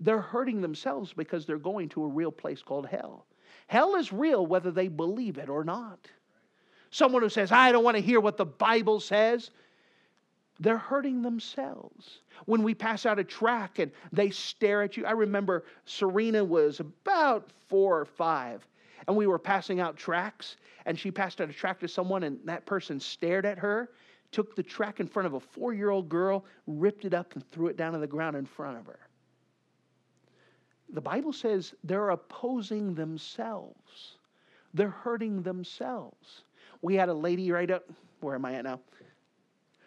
they're 0.00 0.20
hurting 0.20 0.60
themselves 0.60 1.12
because 1.12 1.44
they're 1.44 1.58
going 1.58 1.88
to 1.90 2.04
a 2.04 2.08
real 2.08 2.32
place 2.32 2.62
called 2.62 2.86
hell. 2.86 3.26
Hell 3.66 3.94
is 3.96 4.12
real 4.12 4.46
whether 4.46 4.70
they 4.70 4.88
believe 4.88 5.38
it 5.38 5.48
or 5.48 5.62
not. 5.62 5.98
Someone 6.90 7.22
who 7.22 7.28
says, 7.28 7.52
I 7.52 7.70
don't 7.70 7.84
want 7.84 7.96
to 7.96 8.02
hear 8.02 8.18
what 8.18 8.36
the 8.36 8.46
Bible 8.46 8.98
says, 8.98 9.50
they're 10.58 10.78
hurting 10.78 11.22
themselves. 11.22 12.20
When 12.46 12.62
we 12.62 12.74
pass 12.74 13.06
out 13.06 13.18
a 13.18 13.24
track 13.24 13.78
and 13.78 13.92
they 14.12 14.30
stare 14.30 14.82
at 14.82 14.96
you, 14.96 15.06
I 15.06 15.12
remember 15.12 15.64
Serena 15.84 16.44
was 16.44 16.80
about 16.80 17.50
four 17.68 18.00
or 18.00 18.04
five, 18.04 18.66
and 19.06 19.16
we 19.16 19.26
were 19.26 19.38
passing 19.38 19.80
out 19.80 19.96
tracks, 19.96 20.56
and 20.86 20.98
she 20.98 21.10
passed 21.10 21.40
out 21.40 21.48
a 21.48 21.52
track 21.52 21.78
to 21.80 21.88
someone, 21.88 22.24
and 22.24 22.38
that 22.44 22.66
person 22.66 22.98
stared 22.98 23.46
at 23.46 23.58
her, 23.58 23.90
took 24.32 24.56
the 24.56 24.62
track 24.62 25.00
in 25.00 25.06
front 25.06 25.26
of 25.26 25.34
a 25.34 25.40
four 25.40 25.72
year 25.72 25.90
old 25.90 26.08
girl, 26.08 26.44
ripped 26.66 27.04
it 27.04 27.14
up, 27.14 27.34
and 27.34 27.48
threw 27.50 27.68
it 27.68 27.76
down 27.76 27.94
on 27.94 28.00
the 28.00 28.06
ground 28.06 28.36
in 28.36 28.46
front 28.46 28.78
of 28.78 28.86
her 28.86 28.98
the 30.92 31.00
Bible 31.00 31.32
says 31.32 31.74
they're 31.84 32.10
opposing 32.10 32.94
themselves. 32.94 34.16
They're 34.74 34.90
hurting 34.90 35.42
themselves. 35.42 36.42
We 36.82 36.94
had 36.94 37.08
a 37.08 37.14
lady 37.14 37.50
right 37.52 37.70
up, 37.70 37.84
where 38.20 38.34
am 38.34 38.44
I 38.44 38.54
at 38.54 38.64
now? 38.64 38.80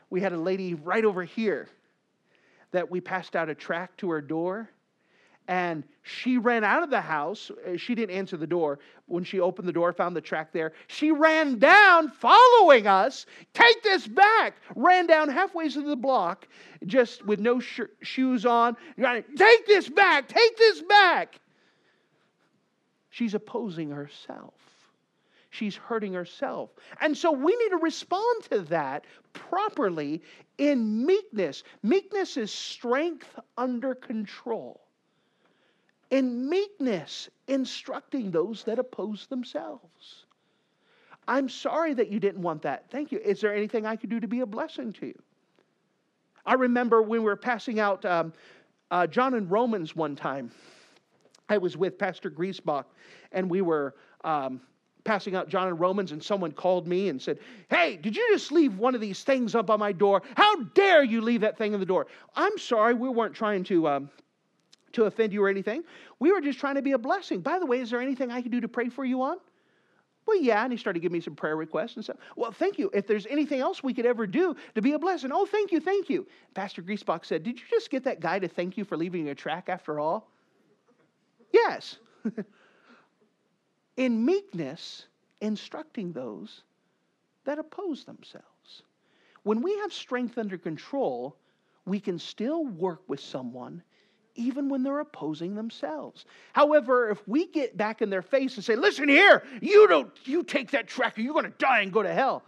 We 0.10 0.22
had 0.22 0.34
a 0.34 0.38
lady 0.38 0.76
right 0.76 1.04
over 1.06 1.24
here 1.24 1.70
that 2.72 2.90
we 2.90 3.02
passed 3.02 3.36
out 3.36 3.50
a 3.50 3.56
track 3.56 3.96
to 3.98 4.10
her 4.12 4.22
door 4.22 4.70
and 5.48 5.84
she 6.04 6.38
ran 6.38 6.64
out 6.64 6.84
of 6.84 6.90
the 6.90 7.02
house. 7.02 7.52
Uh, 7.52 7.78
she 7.78 7.96
didn't 7.96 8.16
answer 8.16 8.38
the 8.38 8.48
door. 8.48 8.80
When 9.08 9.24
she 9.24 9.40
opened 9.40 9.68
the 9.68 9.74
door, 9.74 9.92
found 9.92 10.16
the 10.16 10.22
track 10.22 10.54
there. 10.54 10.74
She 10.88 11.12
ran 11.12 11.60
down, 11.60 12.10
following 12.10 12.88
us. 12.88 13.26
Take 13.54 13.84
this 13.84 14.08
back. 14.08 14.56
Ran 14.76 15.08
down 15.08 15.30
halfway 15.30 15.70
to 15.70 15.82
the 15.82 15.96
block, 15.96 16.48
just 16.86 17.26
with 17.26 17.40
no 17.40 17.60
sh- 17.60 17.82
shoes 18.02 18.46
on. 18.46 18.78
Take 18.98 19.68
this 19.68 19.90
back. 19.90 20.28
Take 20.28 20.58
this 20.58 20.82
back. 20.82 21.40
She's 23.10 23.34
opposing 23.34 23.92
herself. 23.92 24.54
She's 25.50 25.76
hurting 25.76 26.14
herself. 26.14 26.72
And 27.00 27.16
so 27.16 27.32
we 27.32 27.56
need 27.56 27.70
to 27.70 27.78
respond 27.78 28.44
to 28.52 28.60
that 28.62 29.06
properly 29.34 30.24
in 30.58 31.06
meekness. 31.06 31.64
Meekness 31.84 32.38
is 32.38 32.52
strength 32.52 33.40
under 33.58 33.94
control 33.94 34.83
in 36.10 36.50
meekness, 36.50 37.30
instructing 37.48 38.32
those 38.32 38.64
that 38.64 38.80
oppose 38.80 39.28
themselves. 39.28 40.26
I'm 41.28 41.48
sorry 41.50 41.94
that 41.94 42.10
you 42.10 42.20
didn't 42.20 42.42
want 42.42 42.62
that. 42.64 42.90
Thank 42.90 43.12
you. 43.12 43.20
Is 43.20 43.42
there 43.42 43.56
anything 43.56 43.86
I 43.86 43.96
could 43.96 44.10
do 44.10 44.20
to 44.20 44.28
be 44.28 44.42
a 44.42 44.46
blessing 44.46 44.94
to 44.94 45.08
you? 45.08 45.20
I 46.46 46.56
remember 46.56 47.02
when 47.02 47.22
we 47.22 47.26
were 47.26 47.38
passing 47.38 47.80
out 47.80 48.04
um, 48.04 48.34
uh, 48.92 49.08
John 49.08 49.34
and 49.34 49.50
Romans 49.50 49.96
one 49.96 50.16
time. 50.16 50.52
I 51.50 51.58
was 51.58 51.78
with 51.78 51.98
Pastor 51.98 52.30
Griesbach, 52.30 52.86
and 53.32 53.50
we 53.50 53.62
were 53.62 53.96
um, 54.24 54.62
passing 55.04 55.36
out 55.36 55.50
John 55.50 55.68
and 55.68 55.80
Romans, 55.80 56.12
and 56.12 56.22
someone 56.22 56.52
called 56.52 56.88
me 56.88 57.10
and 57.10 57.22
said, 57.22 57.40
Hey, 57.70 57.98
did 57.98 58.16
you 58.16 58.28
just 58.32 58.52
leave 58.52 58.78
one 58.78 58.96
of 58.96 59.02
these 59.02 59.24
things 59.24 59.56
up 59.56 59.70
on 59.70 59.80
my 59.80 59.92
door? 59.92 60.22
How 60.36 60.64
dare 60.74 61.04
you 61.04 61.22
leave 61.22 61.42
that 61.42 61.58
thing 61.58 61.74
in 61.74 61.80
the 61.80 61.86
door? 61.86 62.08
I'm 62.36 62.58
sorry, 62.58 62.94
we 62.94 63.10
weren't 63.10 63.36
trying 63.36 63.64
to 63.66 63.88
um, 63.88 64.10
to 64.94 65.06
offend 65.06 65.34
you 65.34 65.44
or 65.44 65.50
anything. 65.50 65.84
We 66.20 66.32
were 66.32 66.42
just 66.42 66.60
trying 66.60 66.76
to 66.76 66.82
be 66.82 66.94
a 66.94 66.98
blessing. 66.98 67.42
By 67.42 67.60
the 67.60 67.66
way, 67.66 67.80
is 67.80 67.90
there 67.90 68.02
anything 68.02 68.32
I 68.32 68.42
can 68.42 68.52
do 68.52 68.62
to 68.62 68.68
pray 68.68 68.90
for 68.90 69.04
you 69.04 69.22
on? 69.22 69.38
Well, 70.26 70.38
yeah. 70.38 70.64
And 70.64 70.72
he 70.72 70.78
started 70.78 71.02
giving 71.02 71.14
me 71.14 71.20
some 71.20 71.36
prayer 71.36 71.58
requests 71.58 71.96
and 71.96 72.04
stuff. 72.04 72.18
Well, 72.36 72.52
thank 72.52 72.80
you. 72.80 72.90
If 72.94 73.08
there's 73.08 73.26
anything 73.28 73.60
else 73.60 73.84
we 73.84 73.94
could 73.94 74.06
ever 74.06 74.26
do 74.26 74.56
to 74.76 74.82
be 74.82 74.94
a 74.94 75.00
blessing, 75.00 75.32
oh, 75.34 75.46
thank 75.46 75.72
you, 75.72 75.80
thank 75.80 76.10
you. 76.10 76.26
Pastor 76.54 76.82
Griesbach 76.82 77.26
said, 77.26 77.44
Did 77.44 77.60
you 77.60 77.66
just 77.70 77.90
get 77.90 78.04
that 78.06 78.22
guy 78.22 78.40
to 78.40 78.48
thank 78.48 78.78
you 78.78 78.86
for 78.86 78.96
leaving 78.96 79.30
a 79.30 79.36
track 79.36 79.68
after 79.68 80.00
all? 80.00 80.30
Yes. 81.52 81.98
In 83.98 84.26
meekness, 84.26 85.08
instructing 85.42 86.14
those 86.14 86.64
that 87.44 87.60
oppose 87.60 88.06
themselves. 88.06 88.84
When 89.44 89.62
we 89.62 89.78
have 89.80 89.92
strength 89.92 90.38
under 90.38 90.58
control, 90.58 91.36
we 91.86 92.00
can 92.00 92.18
still 92.18 92.66
work 92.66 93.02
with 93.08 93.20
someone 93.20 93.84
even 94.36 94.70
when 94.70 94.84
they're 94.84 95.00
opposing 95.00 95.56
themselves. 95.56 96.26
However, 96.54 97.10
if 97.10 97.28
we 97.28 97.48
get 97.48 97.78
back 97.78 98.02
in 98.02 98.10
their 98.10 98.22
face 98.22 98.56
and 98.56 98.64
say, 98.64 98.76
listen 98.76 99.10
here, 99.10 99.44
you 99.62 99.88
don't 99.88 100.12
you 100.26 100.44
take 100.44 100.72
that 100.72 100.88
track 100.88 101.18
you're 101.18 101.34
going 101.34 101.46
to 101.46 101.58
die 101.58 101.82
and 101.82 101.92
go 101.92 102.04
to 102.04 102.14
hell. 102.14 102.44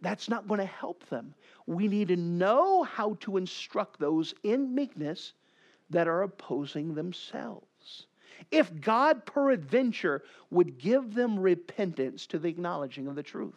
That's 0.00 0.28
not 0.28 0.46
going 0.46 0.60
to 0.60 0.66
help 0.66 1.08
them. 1.08 1.34
We 1.66 1.88
need 1.88 2.08
to 2.08 2.16
know 2.16 2.84
how 2.84 3.14
to 3.20 3.38
instruct 3.38 3.98
those 3.98 4.34
in 4.42 4.74
meekness 4.74 5.32
that 5.90 6.06
are 6.08 6.22
opposing 6.22 6.94
themselves. 6.94 8.06
If 8.50 8.80
God 8.80 9.24
peradventure 9.24 10.22
would 10.50 10.78
give 10.78 11.14
them 11.14 11.38
repentance 11.38 12.26
to 12.28 12.38
the 12.38 12.48
acknowledging 12.48 13.06
of 13.06 13.14
the 13.14 13.22
truth. 13.22 13.54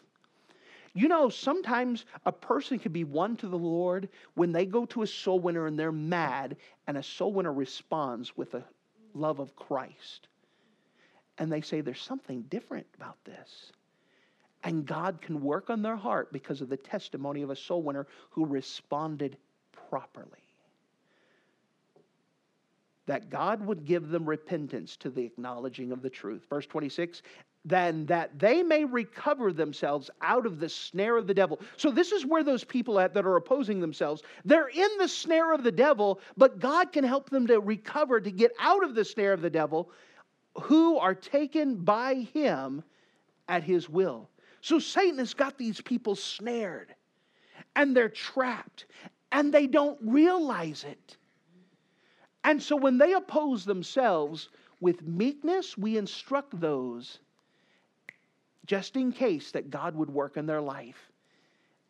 You 0.93 1.07
know, 1.07 1.29
sometimes 1.29 2.05
a 2.25 2.31
person 2.31 2.79
can 2.79 2.91
be 2.91 3.03
won 3.03 3.37
to 3.37 3.47
the 3.47 3.57
Lord 3.57 4.09
when 4.33 4.51
they 4.51 4.65
go 4.65 4.85
to 4.87 5.03
a 5.03 5.07
soul 5.07 5.39
winner 5.39 5.67
and 5.67 5.77
they're 5.77 5.91
mad, 5.91 6.57
and 6.87 6.97
a 6.97 7.03
soul 7.03 7.33
winner 7.33 7.53
responds 7.53 8.35
with 8.35 8.51
the 8.51 8.63
love 9.13 9.39
of 9.39 9.55
Christ. 9.55 10.27
And 11.37 11.51
they 11.51 11.61
say, 11.61 11.81
There's 11.81 12.01
something 12.01 12.41
different 12.43 12.87
about 12.95 13.23
this. 13.23 13.71
And 14.63 14.85
God 14.85 15.21
can 15.21 15.41
work 15.41 15.69
on 15.69 15.81
their 15.81 15.95
heart 15.95 16.33
because 16.33 16.59
of 16.59 16.69
the 16.69 16.77
testimony 16.77 17.43
of 17.43 17.49
a 17.49 17.55
soul 17.55 17.81
winner 17.81 18.07
who 18.31 18.45
responded 18.45 19.37
properly. 19.89 20.48
That 23.09 23.31
God 23.31 23.65
would 23.65 23.85
give 23.85 24.09
them 24.09 24.23
repentance 24.29 24.95
to 24.97 25.09
the 25.09 25.25
acknowledging 25.25 25.91
of 25.91 26.03
the 26.03 26.11
truth. 26.11 26.45
Verse 26.47 26.67
26 26.67 27.23
than 27.65 28.05
that 28.05 28.37
they 28.37 28.61
may 28.61 28.85
recover 28.85 29.51
themselves 29.51 30.11
out 30.21 30.45
of 30.45 30.59
the 30.59 30.69
snare 30.69 31.17
of 31.17 31.25
the 31.25 31.33
devil. 31.33 31.59
So, 31.75 31.89
this 31.89 32.11
is 32.11 32.23
where 32.23 32.43
those 32.43 32.63
people 32.63 32.99
at 32.99 33.15
that 33.15 33.25
are 33.25 33.35
opposing 33.35 33.79
themselves, 33.79 34.21
they're 34.45 34.69
in 34.69 34.89
the 34.99 35.07
snare 35.07 35.51
of 35.53 35.63
the 35.63 35.71
devil, 35.71 36.21
but 36.37 36.59
God 36.59 36.91
can 36.91 37.03
help 37.03 37.31
them 37.31 37.47
to 37.47 37.59
recover, 37.59 38.21
to 38.21 38.31
get 38.31 38.51
out 38.59 38.83
of 38.83 38.93
the 38.93 39.03
snare 39.03 39.33
of 39.33 39.41
the 39.41 39.49
devil, 39.49 39.89
who 40.61 40.99
are 40.99 41.15
taken 41.15 41.77
by 41.77 42.27
him 42.31 42.83
at 43.47 43.63
his 43.63 43.89
will. 43.89 44.29
So, 44.61 44.77
Satan 44.77 45.17
has 45.17 45.33
got 45.33 45.57
these 45.57 45.81
people 45.81 46.15
snared 46.15 46.93
and 47.75 47.97
they're 47.97 48.07
trapped 48.07 48.85
and 49.31 49.51
they 49.51 49.65
don't 49.65 49.97
realize 50.01 50.85
it. 50.85 51.17
And 52.43 52.61
so, 52.61 52.75
when 52.75 52.97
they 52.97 53.13
oppose 53.13 53.65
themselves, 53.65 54.49
with 54.81 55.05
meekness, 55.05 55.77
we 55.77 55.97
instruct 55.97 56.59
those 56.59 57.19
just 58.65 58.95
in 58.95 59.11
case 59.11 59.51
that 59.51 59.69
God 59.69 59.95
would 59.95 60.09
work 60.09 60.37
in 60.37 60.45
their 60.45 60.61
life 60.61 61.11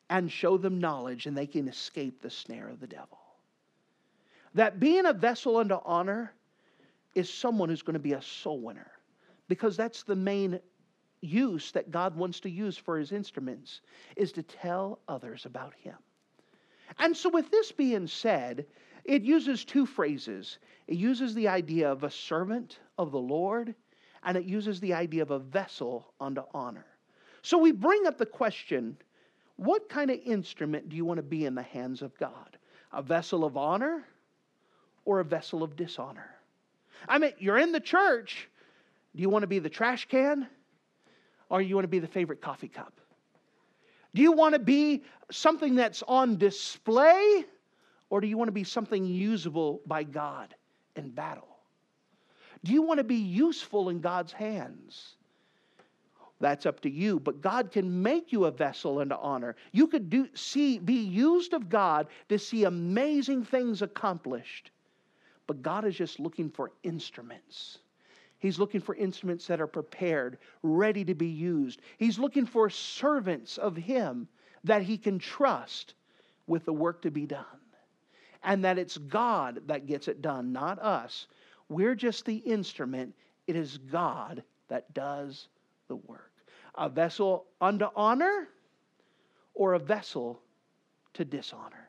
and 0.10 0.32
show 0.32 0.58
them 0.58 0.80
knowledge 0.80 1.26
and 1.26 1.38
they 1.38 1.46
can 1.46 1.68
escape 1.68 2.22
the 2.22 2.30
snare 2.30 2.68
of 2.68 2.80
the 2.80 2.88
devil. 2.88 3.20
That 4.56 4.80
being 4.80 5.06
a 5.06 5.14
vessel 5.14 5.58
unto 5.58 5.78
honor 5.86 6.34
is 7.14 7.32
someone 7.32 7.70
who's 7.70 7.84
going 7.84 7.94
to 7.94 8.00
be 8.00 8.14
a 8.14 8.22
soul 8.22 8.60
winner 8.60 8.92
because 9.48 9.78
that's 9.78 10.04
the 10.04 10.16
main 10.16 10.60
use 11.22 11.72
that 11.74 11.92
God 11.92 12.16
wants 12.16 12.40
to 12.42 12.50
use 12.50 12.78
for 12.78 12.98
his 12.98 13.12
instruments 13.12 13.82
is 14.16 14.32
to 14.32 14.44
tell 14.44 15.00
others 15.08 15.46
about 15.46 15.74
him. 15.74 15.96
And 16.98 17.16
so 17.16 17.30
with 17.30 17.52
this 17.52 17.72
being 17.72 18.08
said, 18.08 18.66
it 19.10 19.24
uses 19.24 19.66
two 19.66 19.88
phrases. 19.88 20.60
It 20.86 20.96
uses 20.96 21.34
the 21.34 21.48
idea 21.48 21.92
of 21.92 22.04
a 22.04 22.12
servant 22.12 22.78
of 23.00 23.12
the 23.12 23.20
Lord 23.20 23.74
and 24.22 24.38
it 24.38 24.46
uses 24.46 24.80
the 24.80 24.94
idea 24.94 25.24
of 25.24 25.32
a 25.32 25.40
vessel 25.40 26.14
unto 26.22 26.44
honor. 26.54 26.86
So 27.42 27.58
we 27.58 27.72
bring 27.72 28.06
up 28.06 28.20
the 28.20 28.28
question 28.28 28.96
what 29.56 29.90
kind 29.90 30.12
of 30.12 30.20
instrument 30.24 30.90
do 30.90 30.96
you 30.96 31.06
want 31.06 31.18
to 31.18 31.24
be 31.24 31.46
in 31.46 31.56
the 31.56 31.64
hands 31.64 32.04
of 32.04 32.16
God? 32.20 32.60
A 32.94 33.02
vessel 33.02 33.44
of 33.46 33.58
honor 33.58 34.06
or 35.06 35.22
a 35.22 35.26
vessel 35.26 35.64
of 35.64 35.76
dishonor? 35.76 36.30
I 37.08 37.18
mean, 37.18 37.34
you're 37.40 37.58
in 37.58 37.72
the 37.72 37.80
church. 37.80 38.48
Do 39.16 39.24
you 39.24 39.30
want 39.30 39.42
to 39.42 39.48
be 39.48 39.58
the 39.58 39.70
trash 39.70 40.08
can 40.08 40.48
or 41.50 41.64
you 41.64 41.74
want 41.74 41.86
to 41.86 41.90
be 41.90 41.98
the 41.98 42.08
favorite 42.08 42.42
coffee 42.42 42.68
cup? 42.68 43.02
Do 44.14 44.22
you 44.22 44.34
want 44.34 44.54
to 44.54 44.60
be 44.60 45.02
something 45.32 45.74
that's 45.74 46.04
on 46.08 46.38
display 46.38 47.46
or 48.10 48.22
do 48.22 48.28
you 48.28 48.38
want 48.38 48.48
to 48.48 48.54
be 48.54 48.64
something 48.64 49.06
usable 49.06 49.82
by 49.86 50.04
God 50.04 50.56
in 50.96 51.10
battle? 51.10 51.48
Do 52.64 52.74
you 52.74 52.82
want 52.82 52.98
to 52.98 53.04
be 53.04 53.16
useful 53.16 53.90
in 53.90 54.02
God's 54.02 54.34
hands? 54.34 55.16
That's 56.42 56.66
up 56.66 56.80
to 56.82 56.90
you, 56.90 57.20
but 57.20 57.42
God 57.42 57.72
can 57.72 58.02
make 58.02 58.32
you 58.32 58.46
a 58.46 58.52
vessel 58.52 59.00
unto 59.00 59.16
honor. 59.16 59.56
You 59.72 59.88
could 59.88 60.10
do, 60.10 60.28
see, 60.34 60.80
be 60.80 61.02
used 61.02 61.54
of 61.54 61.70
God 61.70 62.08
to 62.30 62.40
see 62.40 62.64
amazing 62.64 63.44
things 63.44 63.82
accomplished. 63.82 64.72
But 65.48 65.62
God 65.62 65.84
is 65.84 65.96
just 65.96 66.20
looking 66.20 66.50
for 66.50 66.72
instruments. 66.84 67.80
He's 68.40 68.58
looking 68.58 68.80
for 68.80 68.96
instruments 68.96 69.48
that 69.48 69.60
are 69.60 69.68
prepared, 69.68 70.38
ready 70.64 71.04
to 71.04 71.14
be 71.14 71.28
used. 71.28 71.82
He's 71.98 72.18
looking 72.18 72.46
for 72.46 72.70
servants 72.70 73.58
of 73.58 73.76
Him 73.76 74.28
that 74.64 74.82
He 74.82 74.98
can 74.98 75.20
trust 75.20 75.94
with 76.48 76.64
the 76.64 76.74
work 76.74 77.02
to 77.02 77.12
be 77.12 77.26
done. 77.26 77.46
And 78.44 78.64
that 78.66 78.78
it's 78.78 78.98
God 78.98 79.62
that 79.68 79.86
gets 79.86 80.08
it 80.08 80.22
done, 80.22 80.52
not 80.52 80.80
us. 80.80 81.28
We're 81.68 81.96
just 81.96 82.26
the 82.26 82.38
instrument. 82.38 83.14
It 83.48 83.56
is 83.56 83.78
God 83.78 84.44
that 84.70 84.94
does 84.94 85.48
the 85.88 85.96
work. 85.96 86.32
A 86.76 86.90
vessel 86.90 87.46
unto 87.60 87.88
honor 87.96 88.48
or 89.54 89.74
a 89.74 89.80
vessel 89.80 90.42
to 91.14 91.26
dishonor. 91.26 91.89